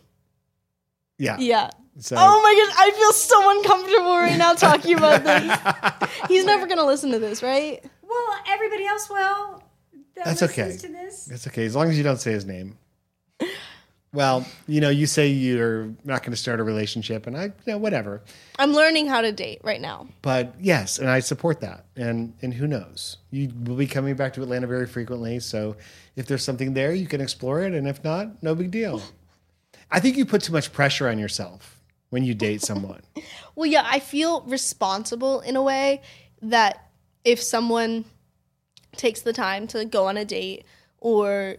[1.19, 1.37] Yeah.
[1.39, 1.71] yeah.
[2.01, 6.11] So Oh my gosh, I feel so uncomfortable right now talking about this.
[6.29, 7.85] He's never gonna listen to this, right?
[8.03, 9.63] Well, everybody else will.
[10.17, 10.77] that That's okay.
[10.77, 11.31] To this.
[11.31, 12.79] it's okay as long as you don't say his name.
[14.13, 17.53] Well, you know, you say you're not going to start a relationship, and I, you
[17.67, 18.23] know, whatever.
[18.59, 20.09] I'm learning how to date right now.
[20.21, 21.85] But yes, and I support that.
[21.95, 23.19] And and who knows?
[23.31, 25.77] You will be coming back to Atlanta very frequently, so
[26.17, 29.01] if there's something there, you can explore it, and if not, no big deal.
[29.93, 31.80] I think you put too much pressure on yourself
[32.11, 33.01] when you date someone.
[33.57, 36.01] Well, yeah, I feel responsible in a way
[36.41, 36.89] that
[37.25, 38.05] if someone
[38.97, 40.65] takes the time to go on a date
[40.99, 41.57] or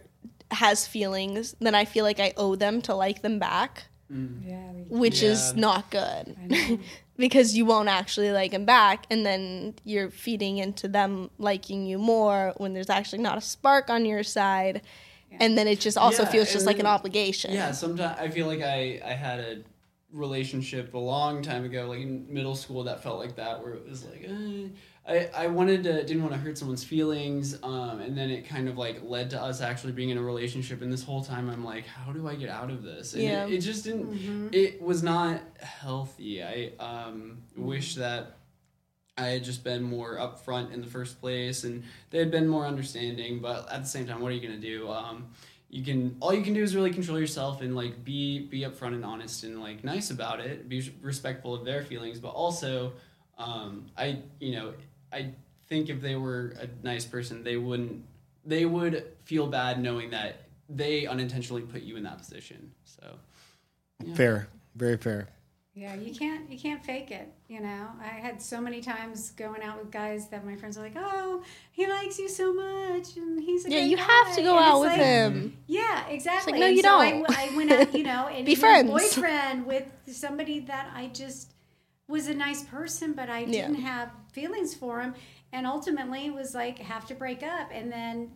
[0.50, 4.40] has feelings, then I feel like I owe them to like them back, mm.
[4.44, 4.72] Yeah.
[4.72, 6.36] we- which is not good.
[7.16, 11.98] because you won't actually like them back and then you're feeding into them liking you
[11.98, 14.80] more when there's actually not a spark on your side.
[15.38, 17.52] And then it just also Yeah, feels just like an obligation.
[17.52, 19.62] Yeah, sometimes I feel like I I had a
[20.12, 23.88] relationship a long time ago, like in middle school, that felt like that, where it
[23.88, 24.68] was like, eh,
[25.06, 28.68] I I wanted to didn't want to hurt someone's feelings, um, and then it kind
[28.68, 31.64] of like led to us actually being in a relationship, and this whole time I'm
[31.64, 33.14] like, how do I get out of this?
[33.14, 33.46] And Yeah.
[33.46, 34.52] it, it just didn't.
[34.52, 36.42] It was not healthy.
[36.42, 38.36] I um wish that.
[39.18, 42.64] I had just been more upfront in the first place, and they had been more
[42.66, 43.40] understanding.
[43.40, 44.88] But at the same time, what are you gonna do?
[44.88, 45.28] Um,
[45.72, 48.94] you can all you can do is really control yourself and like be be upfront
[48.94, 50.68] and honest and like nice about it.
[50.68, 52.92] Be respectful of their feelings, but also,
[53.38, 54.74] um, I you know
[55.10, 55.30] I
[55.68, 58.04] think if they were a nice person, they wouldn't.
[58.44, 62.72] They would feel bad knowing that they unintentionally put you in that position.
[62.84, 63.16] So
[64.14, 65.28] Fair, very fair.
[65.74, 67.32] Yeah, you can't you can't fake it.
[67.52, 70.80] You know, I had so many times going out with guys that my friends are
[70.80, 74.56] like, "Oh, he likes you so much, and he's a Yeah, you have to go
[74.56, 75.58] And out with like- him.
[75.66, 76.58] Yeah, exactly.
[76.58, 77.26] no, you so don't.
[77.30, 78.88] I, went out, you know, and Be friends.
[78.88, 81.52] boyfriend with somebody that I just
[82.08, 85.14] was a nice person, but I didn't have feelings for him,
[85.52, 88.30] and ultimately was like have to break up, and then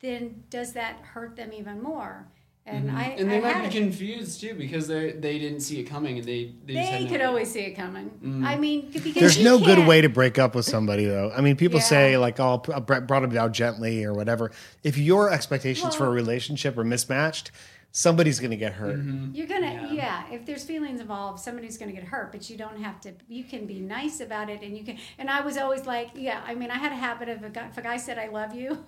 [0.00, 2.26] then does that hurt them even more?
[2.64, 2.96] And mm-hmm.
[2.96, 3.80] I and they I might be it.
[3.82, 7.00] confused too because they they didn't see it coming and they they, just They had
[7.02, 7.26] no could idea.
[7.28, 8.10] always see it coming.
[8.24, 8.46] Mm.
[8.46, 11.32] I mean, because There's you no good can't- way to break up with somebody, though.
[11.36, 11.84] I mean, people Yeah.
[11.86, 14.52] say like, "Oh, I uh, brought him down gently" or whatever.
[14.84, 17.50] If your expectations for a relationship are mismatched,
[17.90, 18.96] somebody's going to get hurt.
[18.96, 19.34] Mm-hmm.
[19.34, 19.92] You're gonna, Yeah.
[19.92, 20.22] yeah.
[20.30, 22.30] If there's feelings involved, somebody's gonna get hurt.
[22.30, 23.12] But you don't have to.
[23.28, 24.98] You can be nice about it, and you can.
[25.18, 26.40] And I was always like, yeah.
[26.46, 28.54] I mean, I had a habit of a guy, if a guy said I love
[28.54, 28.84] you,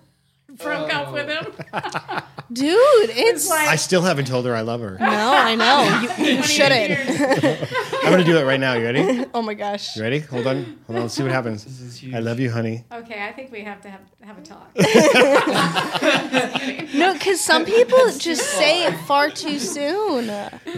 [0.49, 1.13] broke up Oh.
[1.13, 1.53] with him.
[1.73, 2.27] Oh.
[2.53, 3.45] Dude, it's.
[3.45, 4.97] It's like I still haven't told her I love her.
[4.99, 6.23] no, I know.
[6.23, 6.91] You, you shouldn't.
[8.03, 8.73] I'm going to do it right now.
[8.75, 9.25] You ready?
[9.33, 9.95] oh my gosh.
[9.95, 10.19] You ready?
[10.19, 10.63] Hold on.
[10.85, 11.01] Hold on.
[11.03, 11.63] Let's see what happens.
[11.65, 12.13] This is huge.
[12.13, 12.85] I love you, honey.
[12.93, 14.69] Okay, I think we have to have have a talk.
[16.95, 20.25] No, because some people just say it far too soon.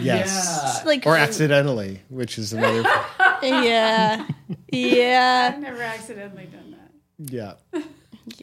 [0.00, 0.82] Yeah.
[0.84, 2.82] Like, Or accidentally, which is another.
[3.42, 4.26] yeah,
[4.72, 5.52] yeah.
[5.54, 7.32] I've never accidentally done that.
[7.32, 7.82] yeah.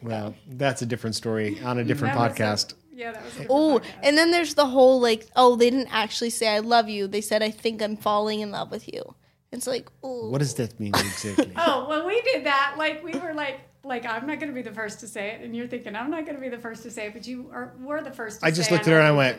[0.02, 2.74] Well, that's a different story on a different That was a- podcast.
[2.94, 3.34] yeah, that was.
[3.36, 3.94] A different Oh, podcast.
[4.04, 7.08] and then there's the whole like, oh, they didn't actually say I love you.
[7.08, 9.16] They said I think I'm falling in love with you.
[9.52, 11.54] It's like, oh, What does that mean exactly?
[11.58, 12.76] Oh, well, we did that.
[12.78, 15.42] Like we were like, like I'm not going to be the first to say it,
[15.42, 17.50] and you're thinking I'm not going to be the first to say it, but you
[17.54, 18.40] are, were the first.
[18.42, 19.38] to I just say looked at her and I went,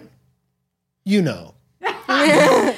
[1.04, 1.16] you.
[1.18, 1.54] you know.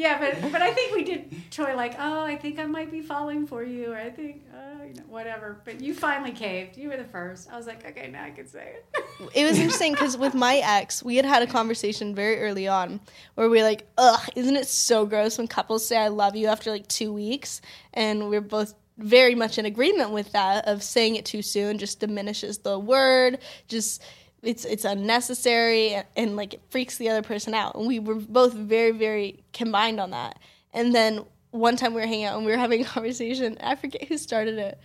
[0.00, 3.02] Yeah, but but I think we did Troy like, oh, I think I might be
[3.02, 5.60] falling for you, or I think, oh, you know, whatever.
[5.62, 6.78] But you finally caved.
[6.78, 7.52] You were the first.
[7.52, 9.04] I was like, okay, now I can say it.
[9.34, 12.98] it was interesting because with my ex, we had had a conversation very early on
[13.34, 16.46] where we were like, ugh, isn't it so gross when couples say I love you
[16.46, 17.60] after like two weeks?
[17.92, 22.00] And we're both very much in agreement with that of saying it too soon just
[22.00, 24.02] diminishes the word, just
[24.42, 27.74] it's it's unnecessary and, and like it freaks the other person out.
[27.74, 30.38] And we were both very, very combined on that.
[30.72, 33.58] And then one time we were hanging out and we were having a conversation.
[33.60, 34.78] I forget who started it,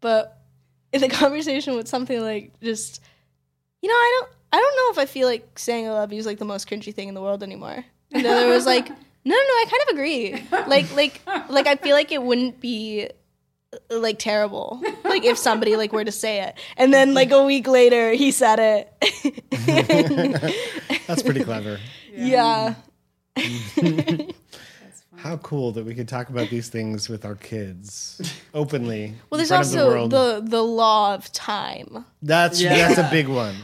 [0.00, 0.38] but
[0.92, 3.00] in the conversation with something like just
[3.82, 6.18] you know, I don't I don't know if I feel like saying I love you
[6.18, 7.84] is like the most cringy thing in the world anymore.
[8.12, 10.44] And the other was like, no, no, no, I kind of agree.
[10.68, 13.08] Like, like, like I feel like it wouldn't be
[13.90, 17.66] like terrible, like if somebody like were to say it, and then like a week
[17.66, 18.92] later he said it.
[21.06, 21.78] That's pretty clever.
[22.14, 22.74] yeah.
[25.16, 28.20] How cool that we could talk about these things with our kids
[28.54, 29.14] openly.
[29.30, 32.04] Well, in there's front of the also the the law of time.
[32.22, 32.76] That's Yeah.
[32.76, 33.54] that's a big one.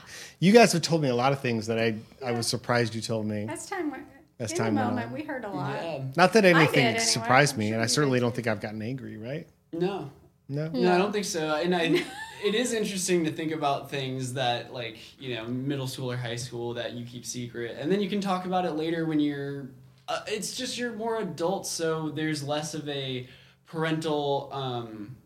[0.41, 1.95] You guys have told me a lot of things that I
[2.25, 3.45] I was surprised you told me.
[3.45, 3.91] That's time.
[3.91, 4.07] when-
[4.39, 5.13] That's in time the went on.
[5.13, 5.75] we heard a lot.
[5.83, 6.05] Yeah.
[6.17, 7.01] Not that anything anyway.
[7.05, 9.17] surprised I'm me, sure and I certainly did don't think I've gotten angry.
[9.19, 9.47] Right?
[9.73, 10.11] No.
[10.49, 10.69] No.
[10.69, 11.55] No, I don't think so.
[11.57, 12.05] And I,
[12.45, 16.37] it is interesting to think about things that, like, you know, middle school or high
[16.37, 19.69] school that you keep secret, and then you can talk about it later when you're.
[20.09, 23.29] Uh, it's just you're more adult, so there's less of a
[23.67, 25.17] parental um,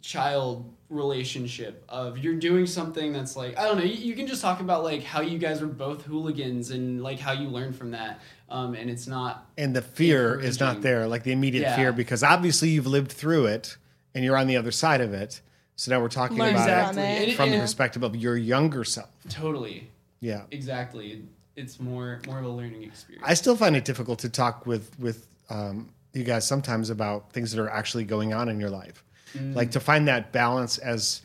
[0.00, 3.84] child relationship of you're doing something that's like I don't know.
[3.84, 7.18] You, you can just talk about like how you guys were both hooligans and like
[7.18, 11.06] how you learned from that, um, and it's not And the fear is not there,
[11.06, 11.76] like the immediate Yeah.
[11.76, 13.76] fear, because obviously you've lived through it
[14.14, 15.40] and you're on the other side of it.
[15.76, 17.36] So now we're talking Learn about from it it.
[17.36, 19.10] From the perspective of your younger self.
[19.28, 20.42] totally Yeah.
[20.50, 21.22] exactly.
[21.56, 23.24] It's more more of a learning experience.
[23.26, 27.52] I still find it difficult to talk with with um, you guys sometimes about things
[27.52, 31.22] that are actually going on in your life, like to find that balance as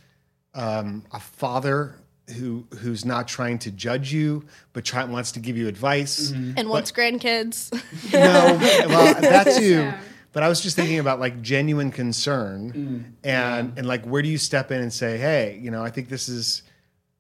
[0.54, 1.96] um, a father
[2.38, 6.32] who who's not trying to judge you but try, wants to give you advice.
[6.32, 7.72] And once grandkids.
[8.14, 9.74] No, well that too.
[9.74, 10.00] Yeah.
[10.34, 14.38] But I was just thinking about like genuine concern and and like where do you
[14.38, 16.64] step in and say, hey, you know, I think this is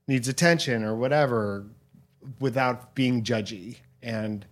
[0.07, 1.65] needs attention or whatever,
[2.39, 3.77] without being judgy.
[4.01, 4.45] And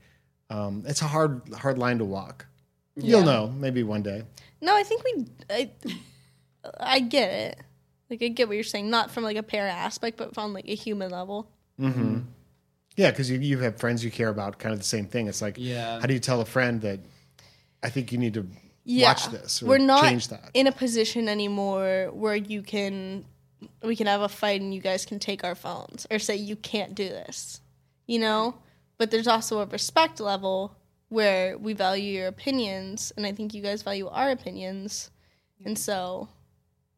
[0.49, 2.45] um, it's a hard hard line to walk.
[2.95, 4.23] You'll know maybe one day.
[4.61, 5.25] No, I think we.
[5.49, 5.69] I,
[6.79, 7.60] I get it.
[8.10, 10.67] Like I get what you're saying, not from like a parent aspect, but from like
[10.67, 11.49] a human level.
[11.79, 12.19] Mm-hmm.
[12.97, 15.27] Yeah, because you you have friends you care about, kind of the same thing.
[15.27, 15.99] It's like, Yeah.
[15.99, 16.99] how do you tell a friend that
[17.84, 18.45] I think you need to
[18.84, 19.08] Yeah.
[19.10, 20.49] watch this or We're not change that?
[20.53, 23.25] in a position anymore where you can
[23.84, 26.55] we can have a fight and you guys can take our phones or say you
[26.55, 27.62] can't do this.
[28.08, 28.55] You know?
[28.97, 30.75] But there's also a respect level
[31.10, 35.10] where we value your opinions and I think you guys value our opinions.
[35.65, 36.29] And so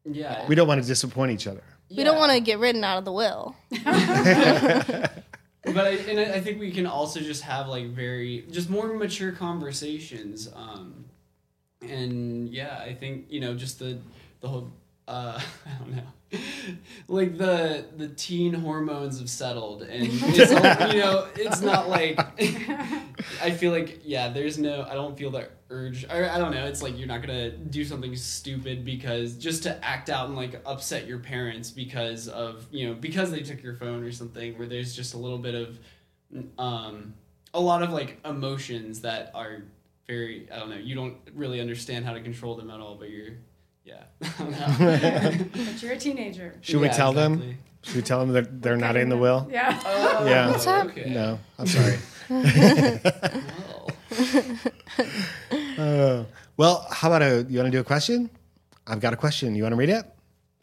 [0.04, 0.46] Yeah.
[0.46, 1.62] We don't want to disappoint each other.
[1.90, 3.54] We don't want to get written out of the will.
[5.64, 8.88] but I, and I I think we can also just have like very just more
[8.94, 11.04] mature conversations um
[11.88, 13.98] and yeah i think you know just the
[14.40, 14.72] the whole
[15.08, 16.40] uh i don't know
[17.08, 22.18] like the the teen hormones have settled and it's all, you know it's not like
[23.42, 26.64] i feel like yeah there's no i don't feel that urge or i don't know
[26.66, 30.60] it's like you're not gonna do something stupid because just to act out and like
[30.66, 34.68] upset your parents because of you know because they took your phone or something where
[34.68, 35.78] there's just a little bit of
[36.58, 37.14] um
[37.54, 39.62] a lot of like emotions that are
[40.06, 43.08] very i don't know you don't really understand how to control them at all but
[43.08, 43.30] you're
[43.84, 45.46] yeah I don't know.
[45.64, 46.54] But you're a teenager.
[46.60, 47.58] Should we Yeah, tell them?
[47.82, 49.48] Should we tell them that they're not in the will?
[49.50, 49.80] Yeah.
[49.84, 50.50] Oh, Yeah.
[50.52, 50.86] What's up?
[50.86, 51.10] okay.
[51.10, 51.98] No, I'm sorry.
[52.30, 53.90] Well,
[55.82, 56.24] Uh,
[56.56, 57.44] well, how about a?
[57.48, 58.30] You want to do a question?
[58.86, 59.54] I've got a question.
[59.54, 60.04] You want to read it?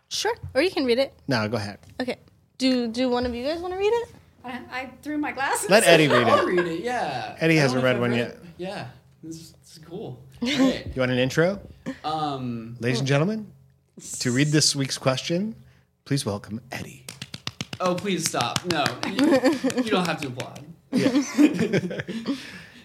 [0.10, 0.34] Sure.
[0.54, 1.14] Or you can read it.
[1.28, 1.80] No, go ahead.
[2.02, 2.18] Okay.
[2.58, 4.10] Do do one of you guys want to read it?
[4.44, 5.70] I, I threw my glasses.
[5.70, 6.52] Let Eddie read I'll it.
[6.52, 6.84] read it.
[6.84, 7.36] Yeah.
[7.40, 8.40] Eddie I hasn't don't read if I've one it.
[8.58, 8.88] Yeah.
[9.22, 10.22] This is, this is cool.
[10.40, 10.88] Great.
[10.96, 11.60] You want an intro,
[12.06, 12.78] um.
[12.80, 13.52] ladies and gentlemen?
[14.20, 15.54] To read this week's question,
[16.06, 17.06] please welcome Eddie.
[17.82, 18.64] Oh, please stop.
[18.66, 19.26] No, you,
[19.84, 20.66] you don't have to applaud.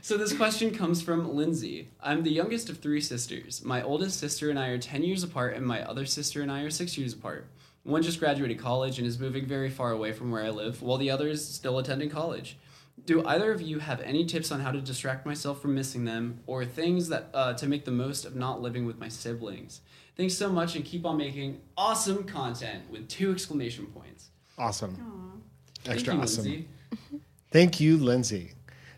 [0.05, 1.89] so this question comes from Lindsay.
[2.03, 3.65] I'm the youngest of three sisters.
[3.65, 6.61] My oldest sister and I are 10 years apart, and my other sister and I
[6.61, 7.47] are 6 years apart.
[7.85, 10.99] One just graduated college and is moving very far away from where I live, while
[10.99, 12.59] the other is still attending college.
[13.07, 16.41] Do either of you have any tips on how to distract myself from missing them,
[16.47, 19.81] or things that uh, to make the most of not living with my siblings?
[20.19, 24.29] Thanks so much, and keep on making awesome content with two exclamation points.
[24.59, 25.41] Awesome.
[25.83, 26.45] Thank Extra you, awesome.
[26.45, 26.69] Lindsay.
[27.51, 28.54] Thank you, Lindsay.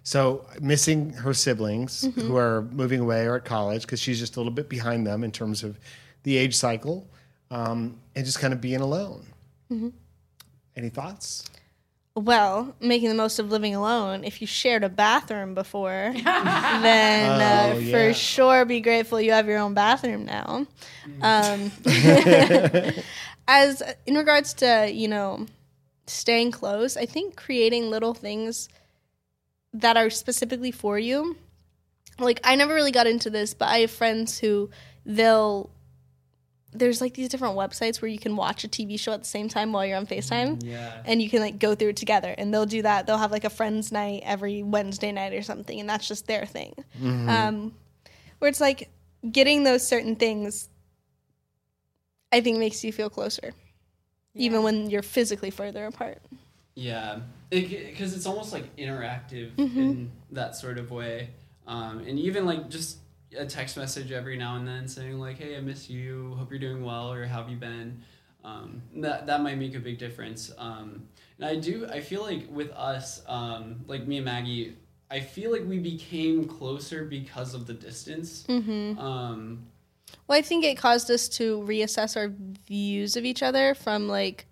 [0.06, 2.20] So, missing her siblings Mm-hmm.
[2.20, 5.24] who are moving away or at college because she's just a little bit behind them
[5.24, 5.80] in terms of
[6.22, 7.08] the age cycle
[7.50, 9.26] um, and just kind of being alone.
[9.68, 9.88] Mm-hmm.
[10.76, 11.44] Any thoughts?
[12.14, 14.22] Well, making the most of living alone.
[14.22, 17.90] If you shared a bathroom before, then uh, Oh, yeah.
[17.90, 20.66] for sure be grateful you have your own bathroom now.
[21.20, 21.72] Um,
[23.48, 25.46] as in regards to you know
[26.06, 28.68] staying close, I think creating little things
[29.80, 31.36] that are specifically for you.
[32.18, 34.70] Like I never really got into this, but I have friends who
[35.04, 35.70] they'll
[36.72, 39.48] there's like these different websites where you can watch a TV show at the same
[39.48, 40.92] time while you're on FaceTime Yeah.
[41.06, 43.06] and you can like go through it together and they'll do that.
[43.06, 46.44] They'll have like a friends night every wednesday night or something and that's just their
[46.44, 46.74] thing.
[47.02, 47.72] Um,
[48.38, 48.90] where it's like
[49.30, 50.68] getting those certain things
[52.32, 53.52] i think makes you feel closer
[54.34, 56.18] even when you're physically further apart.
[56.74, 61.30] Yeah, because it's almost like interactive in that sort of way,
[61.66, 62.98] um, and even like just
[63.36, 66.34] a text message every now and then saying like, "Hey, I miss you.
[66.38, 68.02] Hope you're doing well, or how have you been?"
[68.44, 70.52] Um, that that might make a big difference.
[70.56, 71.86] Um, and I do.
[71.86, 74.76] I feel like with us, um, like me and Maggie,
[75.10, 78.44] I feel like we became closer because of the distance.
[78.48, 78.98] mm-hmm.
[78.98, 79.66] Um,
[80.26, 82.32] well i think it caused us to reassess our
[82.66, 84.46] views of each other from like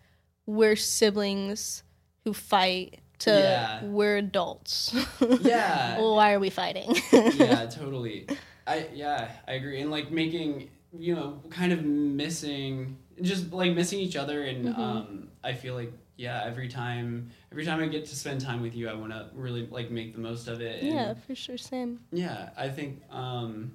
[0.47, 1.84] we're siblings
[2.25, 3.85] who fight to Yeah.
[3.85, 4.95] we're adults
[5.41, 5.99] yeah.
[5.99, 8.27] why are we fighting yeah, totally.
[8.67, 9.81] I yeah, I agree.
[9.81, 14.81] And like making you know, kind of missing just like missing each other and Mm-hmm.
[14.81, 18.75] um I feel like yeah, every time every time I get to spend time with
[18.75, 20.83] you, I want to really like make the most of it.
[20.83, 23.73] And, yeah for sure same yeah, I think um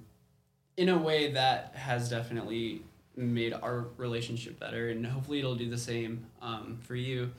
[0.76, 2.82] in a way that has definitely
[3.16, 7.30] made our relationship better and hopefully it'll do the same um for you.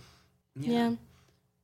[0.55, 0.95] Yeah.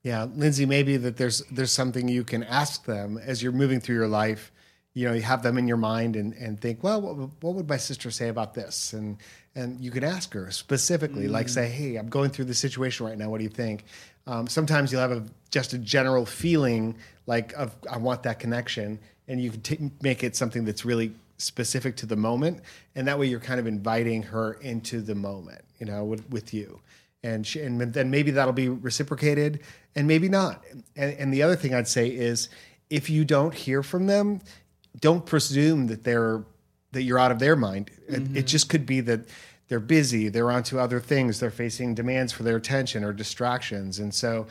[0.03, 3.95] Yeah, Lindsay, maybe that there's there's something you can ask them as you're moving through
[3.95, 4.51] your life.
[4.93, 7.55] You know, you have them in your mind and, and think, well, what, would- what
[7.55, 8.93] would my sister say about this?
[8.93, 9.17] And
[9.55, 13.17] and you can ask her specifically, like say, hey, I'm going through this situation right
[13.17, 13.29] now.
[13.29, 13.83] What do you think?
[14.27, 16.95] Um, sometimes you'll have a, just a general feeling
[17.25, 21.11] like of I want that connection, and you can t- make it something that's really
[21.37, 22.61] specific to the moment,
[22.95, 26.53] and that way you're kind of inviting her into the moment, you know, with, with
[26.53, 26.79] you
[27.23, 29.61] and she, and then maybe that'll be reciprocated
[29.95, 30.63] and maybe not.
[30.95, 32.49] And, and the other thing i'd say is
[32.89, 34.41] if you don't hear from them
[34.99, 36.43] don't presume that they're
[36.93, 37.91] that you're out of their mind.
[38.07, 38.45] It, it mm-hmm.
[38.45, 39.21] just could be that
[39.67, 43.99] they're busy they're onto other things they're facing demands for their attention or distractions.
[43.99, 44.47] And so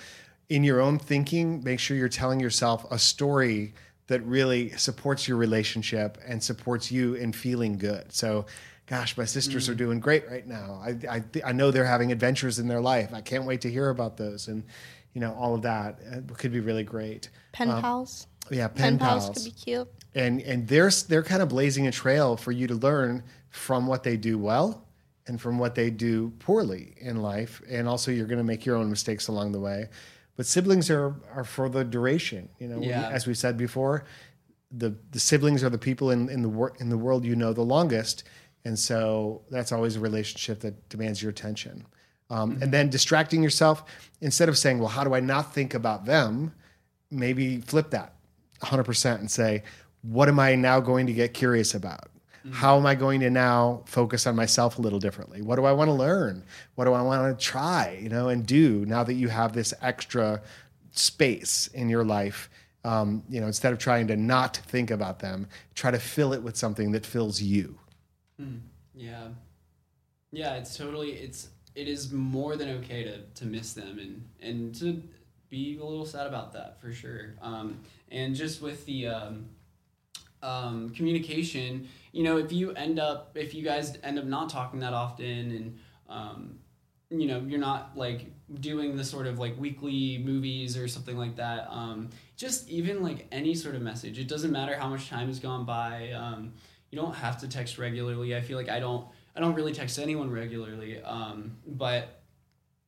[0.48, 3.74] in your own thinking make sure you're telling yourself a story
[4.08, 8.12] that really supports your relationship and supports you in feeling good.
[8.12, 8.46] So
[8.86, 10.80] gosh, my sisters are doing great right now.
[10.82, 13.12] I, I, I know they're having adventures in their life.
[13.12, 14.46] I can't wait to hear about those.
[14.48, 14.62] And,
[15.12, 17.28] you know, all of that uh, could be really great.
[17.52, 19.36] pen pals Yeah, pen, pen pals pals.
[19.38, 22.74] could be cute and, and they're, they're kind of blazing a trail for you to
[22.74, 24.86] learn from what they do well
[25.26, 27.60] and from what they do poorly in life.
[27.68, 29.88] And also, you're going to make your own mistakes along the way.
[30.36, 32.48] But siblings are, are for the duration.
[32.60, 33.08] You know, Yeah.
[33.10, 34.04] as we said before,
[34.70, 37.52] the, the siblings are the people in, in, the wor- in the world you know
[37.52, 38.22] the longest.
[38.66, 41.86] And so that's always a relationship that demands your attention.
[42.30, 43.84] Um, And then distracting yourself,
[44.20, 46.52] instead of saying, well, how do I not think about them?
[47.08, 48.16] Maybe flip that
[48.62, 49.62] 100% and say,
[50.02, 52.10] what am I now going to get curious about?
[52.50, 55.42] How am I going to now focus on myself a little differently?
[55.42, 56.44] What do I want to learn?
[56.76, 59.74] What do I want to try, you know, and do now that you have this
[59.82, 60.42] extra
[60.92, 62.48] space in your life?
[62.84, 66.42] Um, you know, instead of trying to not think about them, try to fill it
[66.42, 67.78] with something that fills you.
[68.94, 69.28] Yeah.
[70.32, 74.74] Yeah, it's totally it's it is more than okay to to miss them and and
[74.76, 75.02] to
[75.48, 77.34] be a little sad about that for sure.
[77.40, 77.80] Um
[78.10, 79.46] and just with the um
[80.42, 84.80] um communication, you know, if you end up if you guys end up not talking
[84.80, 85.78] that often and
[86.08, 86.58] um
[87.10, 91.36] you know, you're not like doing the sort of like weekly movies or something like
[91.36, 91.68] that.
[91.70, 94.18] Um just even like any sort of message.
[94.18, 96.12] It doesn't matter how much time has gone by.
[96.96, 98.34] You don't have to text regularly.
[98.34, 100.98] I feel like I don't I don't really text anyone regularly.
[101.02, 102.22] Um, but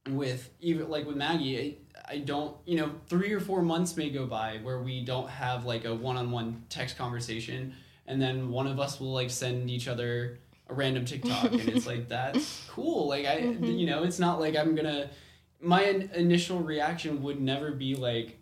[0.09, 1.77] with even like with Maggie,
[2.09, 5.29] I, I don't you know three or four months may go by where we don't
[5.29, 7.75] have like a one on one text conversation,
[8.07, 10.39] and then one of us will like send each other
[10.69, 13.09] a random TikTok, and it's like that's cool.
[13.09, 15.11] Like I you know it's not like I'm gonna
[15.61, 18.38] my in- initial reaction would never be like.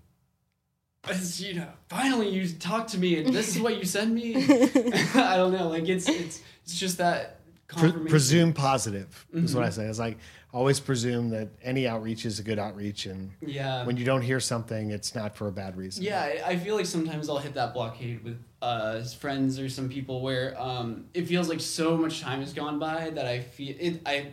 [1.09, 4.35] "It's, You know, finally you talk to me, and this is what you send me.
[5.15, 5.69] I don't know.
[5.69, 9.87] Like it's it's it's just that Pre- presume positive is what I say.
[9.87, 10.19] It's like
[10.53, 13.85] always presume that any outreach is a good outreach, and Yeah.
[13.85, 16.05] when you don't hear something, it's not for a bad reason.
[16.05, 19.89] yeah, I- I feel like sometimes I'll hit that blockade with uh, friends or some
[19.89, 23.75] people where um, it feels like so much time has gone by that I feel
[23.79, 24.01] it.
[24.07, 24.29] I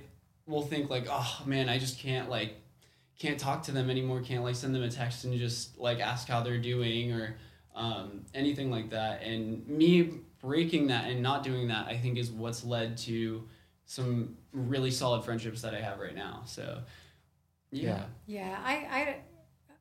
[0.47, 2.55] will think like, oh man, I just can't like
[3.23, 4.19] can't talk to them anymore.
[4.19, 7.37] Can't like send them a text and just like ask how they're doing or
[7.73, 9.23] um, anything like that.
[9.23, 13.47] And me breaking that and not doing that, I think, is what's led to
[13.85, 16.41] some really solid friendships that I have right now.
[16.45, 16.79] So
[17.71, 18.03] yeah.
[18.25, 19.15] Yeah, I,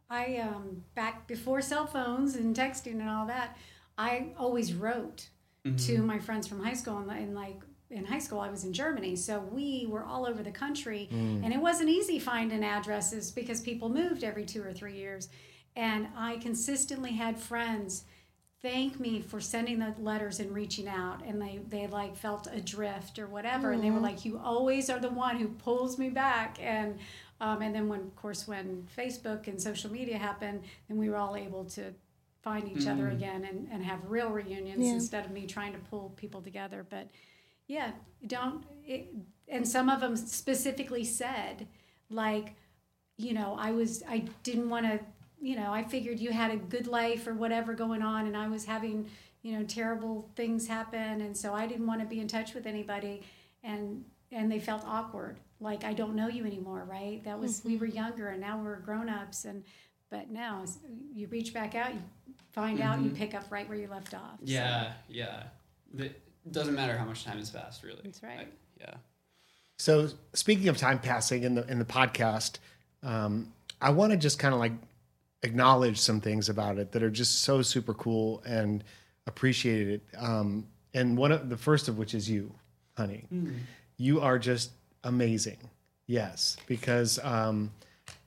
[0.09, 3.59] I, I, um, back before cell phones and texting and all that,
[3.99, 5.28] I always wrote
[5.78, 7.61] to my friends from high school and, and like
[7.93, 11.45] in high school I was in Germany, so we were all over the country, mm.
[11.45, 15.28] and it wasn't easy finding addresses because people moved every two or three years,
[15.76, 18.05] and I consistently had friends
[18.62, 23.18] thank me for sending the letters and reaching out and they they like felt adrift
[23.18, 23.72] or whatever.
[23.72, 24.03] And they were mm.
[24.03, 26.59] like you always are the one who pulls me back.
[26.62, 26.99] And
[27.40, 31.16] um, and then when of course when facebook and social media happened then we were
[31.16, 31.93] all able to
[32.43, 33.12] find each other mm.
[33.12, 34.93] again and, and have real reunions Yeah.
[34.93, 36.84] instead of me trying to pull people together.
[36.88, 37.09] But
[37.72, 37.90] yeah
[38.26, 39.08] don't it,
[39.48, 41.66] and some of them specifically said
[42.10, 42.54] like
[43.16, 44.98] you know i was i didn't want to
[45.40, 48.48] you know i figured you had a good life or whatever going on and i
[48.48, 49.08] was having
[49.42, 52.66] you know terrible things happen and so i didn't want to be in touch with
[52.66, 53.22] anybody
[53.62, 55.38] and and they felt awkward.
[55.60, 57.22] Like i don't know you anymore right?
[57.24, 57.96] That was we were mm-hmm.
[57.96, 59.62] younger and now we're grown-ups and
[60.10, 60.64] but now
[61.14, 62.00] you reach back out you
[62.52, 63.16] find out you mm-hmm.
[63.16, 65.42] pick up right where you left off So, Yeah, yeah.
[66.47, 68.01] It doesn't matter how much time has passed, really.
[68.05, 68.40] That's right.
[68.40, 68.47] I-
[68.80, 68.95] yeah.
[69.78, 72.59] So speaking of time passing in the in the podcast,
[73.03, 74.72] um, I want to just kind of like
[75.43, 78.84] acknowledge some things about it that are just so super cool and
[79.26, 80.01] appreciated.
[80.16, 82.53] Um, and one of the first of which is you,
[82.97, 83.24] honey.
[83.97, 84.70] You are just
[85.05, 85.59] amazing.
[86.07, 87.70] Yes, because um,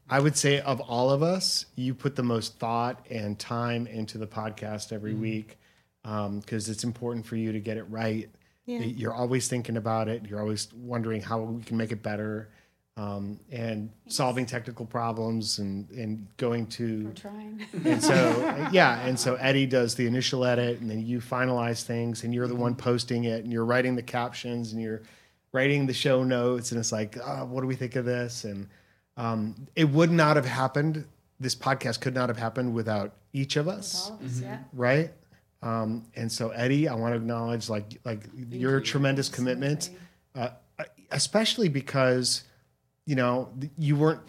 [0.09, 4.17] I would say of all of us, you put the most thought and time into
[4.17, 5.57] the podcast every week
[6.05, 8.29] because it's important for you to get it right.
[8.65, 8.79] Yeah.
[8.79, 10.25] You're always thinking about it.
[10.27, 12.49] You're always wondering how we can make it better,
[12.97, 17.67] um, and solving technical problems and and going to we're trying.
[17.85, 22.23] And so yeah and so eddie does the initial edit and then you finalize things
[22.23, 25.01] and you're the one posting it and you're writing the captions and you're
[25.51, 28.45] writing the show notes and it's like oh, what do we think of this?
[28.45, 28.67] And
[29.17, 31.05] um, it would not have happened
[31.37, 34.09] this podcast could not have happened without each of us.
[34.09, 34.59] All of us yeah.
[34.71, 35.11] Right
[35.65, 39.89] um, and so eddie i want to acknowledge like like your tremendous commitment
[40.35, 40.49] uh,
[41.11, 42.43] especially because
[43.05, 44.21] you know you weren't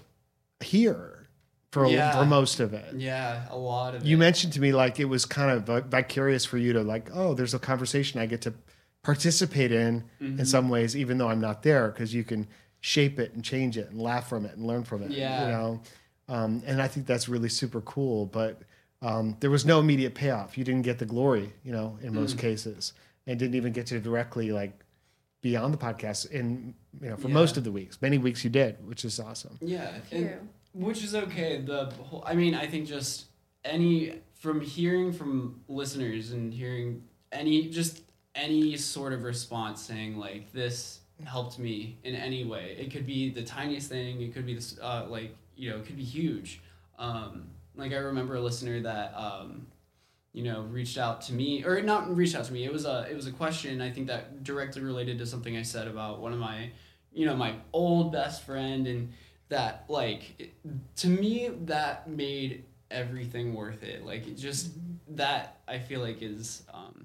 [0.60, 1.28] here
[1.72, 2.12] for Yeah.
[2.18, 4.06] for most of it Yeah, a lot of it.
[4.06, 4.20] you it.
[4.20, 7.54] mentioned to me like it was kind of vicarious for you to like oh there's
[7.54, 8.54] a conversation i get to
[9.02, 10.40] participate in Mm-hmm.
[10.40, 12.46] in some ways even though i'm not there because you can
[12.80, 15.42] shape it and change it and laugh from it and learn from it Yeah.
[15.44, 15.80] you know
[16.28, 18.62] um, and i think that's really super cool but
[19.08, 22.20] um, there was no immediate payoff you didn't get the glory you know in Mm.
[22.22, 22.92] most cases
[23.26, 24.72] and didn't even get to directly like
[25.42, 27.34] beyond the podcast in you know for Yeah.
[27.40, 27.94] most of the weeks.
[28.00, 29.56] Many weeks you did, which is awesome.
[29.60, 31.60] Yeah, and, which is okay.
[31.60, 33.26] The whole, I mean, I think just
[33.64, 33.94] any
[34.34, 37.02] from hearing from listeners and hearing
[37.32, 37.94] any just
[38.34, 42.76] any sort of response saying like this helped me in any way.
[42.78, 44.22] It could be the tiniest thing.
[44.22, 46.60] It could be this uh, like you know it could be huge.
[46.98, 49.66] Um, like I remember a listener that um,
[50.32, 52.64] you know reached out to me or not reached out to me.
[52.64, 55.62] It was a it was a question I think that directly related to something I
[55.62, 56.70] said about one of my
[57.12, 59.12] you know my old best friend and
[59.48, 60.54] that like it,
[60.96, 64.70] to me that made everything worth it like it just
[65.08, 66.95] that i feel like is um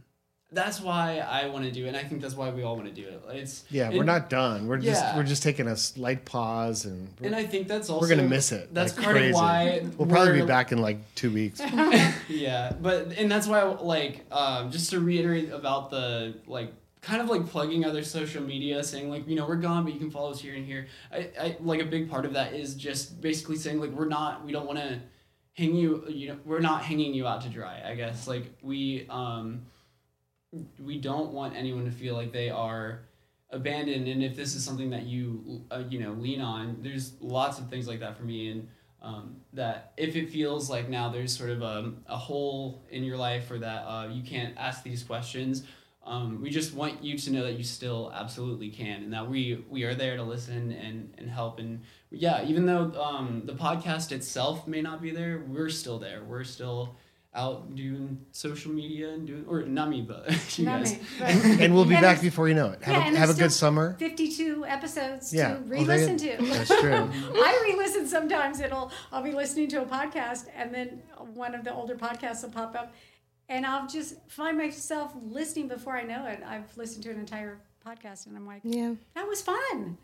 [0.53, 2.87] that's why i want to do it and i think that's why we all want
[2.87, 4.67] to do it it's Yeah, and, we're not done.
[4.67, 8.09] We're just we're just taking a slight pause and and i think that's also we're
[8.09, 8.73] gonna miss it.
[8.73, 9.29] that's like part crazy.
[9.29, 11.61] of why we'll probably be back in like two weeks.
[12.27, 17.29] yeah but and that's why like um, just to reiterate about the like kind of
[17.29, 20.31] like plugging other social media saying like you know we're gone but you can follow
[20.31, 23.55] us here and here i, I like a big part of that is just basically
[23.55, 24.99] saying like we're not we don't want to
[25.53, 29.07] hang you you know we're not hanging you out to dry i guess like we
[29.09, 29.63] um
[30.79, 33.01] we don't want anyone to feel like they are
[33.51, 37.59] abandoned and if this is something that you uh, you know lean on there's lots
[37.59, 38.67] of things like that for me and
[39.03, 43.17] um, that if it feels like now there's sort of a, a hole in your
[43.17, 45.63] life or that uh, you can't ask these questions
[46.03, 49.63] um, we just want you to know that you still absolutely can and that we
[49.69, 54.11] we are there to listen and and help and yeah even though um, the podcast
[54.11, 56.23] itself may not be there we're still there.
[56.23, 56.95] We're still
[57.33, 60.27] out doing social media and doing or not me but
[60.59, 61.29] you Not guys me, but-
[61.61, 62.83] and we'll be And back before you know it.
[62.83, 63.95] Have, Yeah, a, and have a good summer.
[63.99, 65.53] 52 episodes Yeah.
[65.57, 66.43] Oh, to re-listen you- to.
[66.45, 66.91] That's true.
[67.33, 68.59] I re-listen sometimes.
[68.59, 71.01] It'll I'll be listening to a podcast and then
[71.33, 72.93] one of the older podcasts will pop up,
[73.47, 76.41] and I'll just find myself listening before I know it.
[76.45, 78.93] I've listened to an entire podcast and I'm like, Yeah.
[79.15, 79.97] that was fun.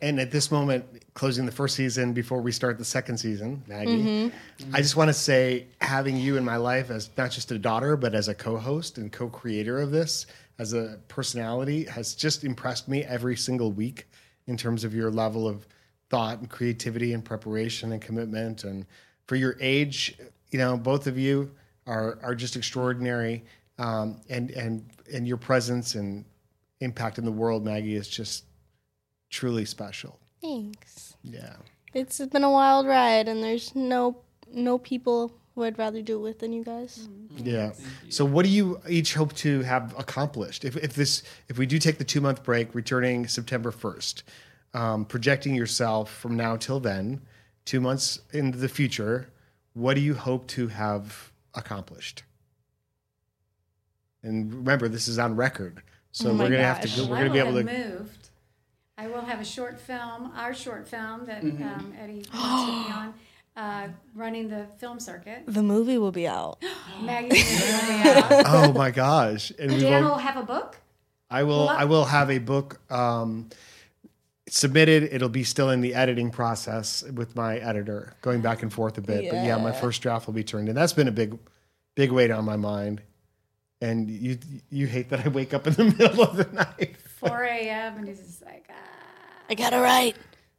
[0.00, 0.84] And at this moment,
[1.14, 4.74] closing the first season before we start the second season, Maggie, Mm-hmm.
[4.74, 7.96] I just want to say having you in my life as not just a daughter,
[7.96, 10.26] but as a co host and co creator of this,
[10.58, 14.06] as a personality, has just impressed me every single week
[14.46, 15.66] in terms of your level of
[16.10, 18.64] thought and creativity and preparation and commitment.
[18.64, 18.84] And
[19.26, 20.18] for your age,
[20.50, 21.50] you know, both of you
[21.86, 23.44] are, are just extraordinary.
[23.78, 26.24] Um, and, and, and your presence and
[26.80, 28.44] impact in the world, Maggie, is just
[29.34, 30.20] truly special.
[30.40, 31.16] Thanks.
[31.24, 31.56] Yeah.
[31.92, 34.16] It's been a wild ride, and there's no
[34.52, 37.08] no people who I'd rather do it with than you guys.
[37.36, 37.72] Yeah.
[38.08, 40.64] So, what do you each hope to have accomplished?
[40.64, 44.22] If, if this, if we do take the two month break, returning September first,
[44.72, 47.20] um, projecting yourself from now till then,
[47.64, 49.28] two months into the future,
[49.72, 52.22] what do you hope to have accomplished?
[54.22, 55.82] And remember, this is on record,
[56.12, 56.88] so Oh we're gonna have to.
[56.88, 57.64] go We're I gonna be able to.
[57.64, 58.23] moved.
[58.96, 61.62] I will have a short film, our short film that Mm-hmm.
[61.62, 63.14] um, Eddie wants to be on,
[63.56, 65.42] uh, running the film circuit.
[65.46, 66.62] The movie will be out.
[67.02, 68.44] Maggie's gonna be out.
[68.46, 69.52] Oh my gosh!
[69.58, 70.12] And we Dan will.
[70.12, 70.76] will have a book.
[71.30, 71.66] I will.
[71.66, 73.48] Well, I- I will have a book um,
[74.48, 75.04] submitted.
[75.12, 79.00] It'll be still in the editing process with my editor, going back and forth a
[79.00, 79.28] bit.
[79.30, 80.74] But yeah, my first draft will be turned in.
[80.76, 81.36] That's been a big,
[81.96, 83.02] big weight on my mind.
[83.80, 84.38] And you,
[84.70, 86.94] you hate that I wake up in the middle of the night.
[87.26, 87.98] 4 a.m.
[87.98, 88.74] and he's just like, ah.
[89.48, 90.16] I gotta write.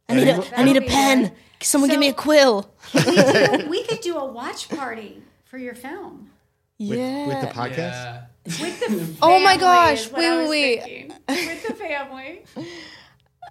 [0.08, 1.22] I need a, I need a pen.
[1.24, 1.32] good.
[1.62, 2.70] Someone give me a quill.
[2.94, 6.30] we, could do, we could do a watch party for your film.
[6.78, 7.26] With, yeah.
[7.26, 7.76] with the podcast.
[7.76, 11.12] yeah With the Oh my gosh, is what I wait, was wait, thinking.
[11.28, 12.44] With the family.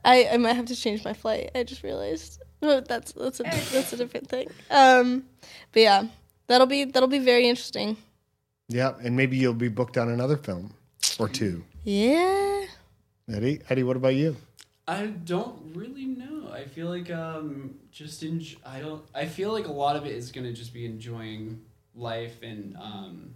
[0.06, 1.52] I, I might have to change my flight.
[1.56, 2.42] I just realized.
[2.60, 4.48] But that's that's a that's a different thing.
[4.72, 5.26] Um,
[5.72, 6.04] but yeah,
[6.48, 7.98] that'll be that'll be very interesting.
[8.70, 10.74] Yeah, and maybe you'll be booked on another film
[11.20, 11.64] or two.
[11.84, 12.55] Yeah.
[13.32, 14.36] Eddie, Eddie, what about you?
[14.88, 16.52] I don't really know.
[16.52, 20.12] I feel like um just in I don't I feel like a lot of it
[20.12, 21.62] is gonna just be enjoying
[21.96, 23.34] life and um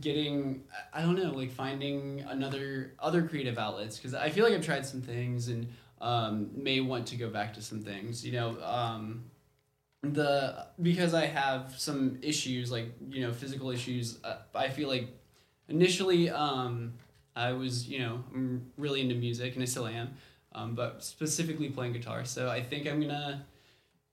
[0.00, 4.64] getting I don't know like finding another other creative outlets because I feel like I've
[4.64, 5.68] tried some things and
[6.00, 9.30] um may want to go back to some things you know um
[10.02, 15.08] the because I have some issues like you know physical issues uh, I feel like
[15.68, 16.92] initially um
[17.36, 20.16] I was you know I'm really into music and I still am
[20.56, 22.24] um, but specifically playing guitar.
[22.24, 23.44] So I think I'm gonna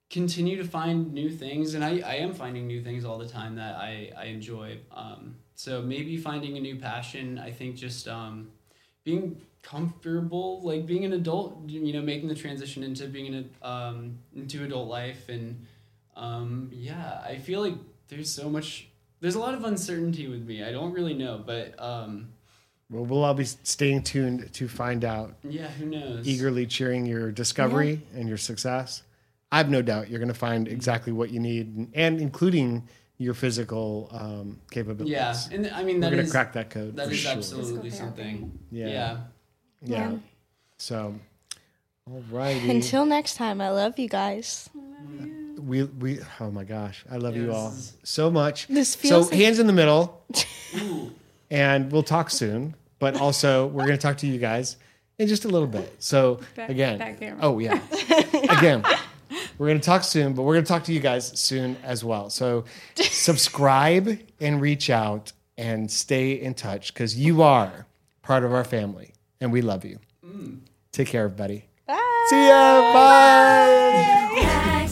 [0.09, 3.55] continue to find new things and I, I am finding new things all the time
[3.55, 4.77] that I, I enjoy.
[4.91, 8.51] Um, so maybe finding a new passion I think just um,
[9.03, 14.19] being comfortable like being an adult you know making the transition into being an um,
[14.35, 15.29] into adult life.
[15.29, 15.65] And
[16.15, 17.75] um, yeah I feel like
[18.09, 18.89] there's so much
[19.21, 20.61] there's a lot of uncertainty with me.
[20.61, 22.32] I don't really know but um,
[22.93, 26.27] Well, we'll all be staying tuned to find out, Yeah, who knows?
[26.27, 29.01] eagerly cheering your discovery and your success.
[29.51, 32.87] I have no doubt you're going to find exactly what you need, and including
[33.17, 35.11] your physical um, capabilities.
[35.11, 36.95] Yeah, and I mean we're going to is crack that code.
[36.97, 37.31] that for is sure.
[37.31, 38.57] absolutely something.
[38.71, 38.87] Yeah.
[38.87, 39.17] Yeah.
[39.81, 40.11] Yeah.
[40.11, 40.17] Yeah.
[40.77, 41.15] So,
[42.09, 42.69] all righty.
[42.69, 44.69] Until next time, I love you guys.
[45.59, 47.73] we we oh my gosh, I love you all
[48.03, 48.67] so much.
[48.67, 50.25] This feels so like- hands in the middle,
[50.77, 51.11] Ooh.
[51.51, 52.75] and we'll talk soon.
[53.03, 54.77] But also, we're going to talk to you guys
[55.19, 55.93] in just a little bit.
[55.99, 57.81] So Back- again, back oh yeah,
[58.49, 58.81] again,
[59.57, 62.01] we're going to talk soon, but we're going to talk to you guys soon as
[62.05, 62.29] well.
[62.29, 62.63] So
[62.95, 67.87] subscribe and reach out and stay in touch because you are
[68.21, 69.99] part of our family, and we love you.
[70.25, 70.59] Mm.
[70.93, 71.65] Take care, everybody.
[71.85, 72.25] Bye.
[72.29, 72.93] See ya.
[72.93, 74.29] Bye.
[74.33, 74.82] Max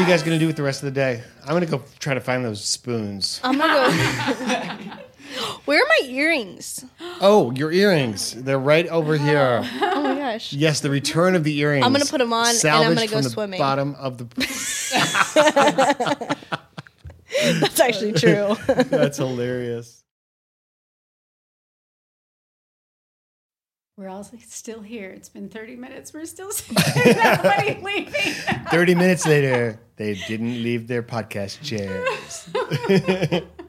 [0.00, 1.22] are you guys going to do with the rest of the day?
[1.42, 3.38] I'm going to go try to find those spoons.
[3.44, 3.90] I'm gonna go.
[5.66, 6.86] Where are my earrings?
[7.20, 8.32] Oh, your earrings.
[8.32, 9.60] They're right over here.
[9.62, 10.54] Oh my gosh.
[10.54, 11.84] Yes, the return of the earrings.
[11.84, 13.58] I'm gonna put them on, and I'm gonna go from the swimming.
[13.58, 14.24] Bottom of the.
[17.60, 18.56] That's actually true.
[18.66, 19.99] That's hilarious.
[24.00, 25.10] We're all still here.
[25.10, 26.14] It's been 30 minutes.
[26.14, 27.18] We're still sitting.
[27.22, 28.32] Nobody leaving.
[28.70, 32.48] 30 minutes later, they didn't leave their podcast chairs.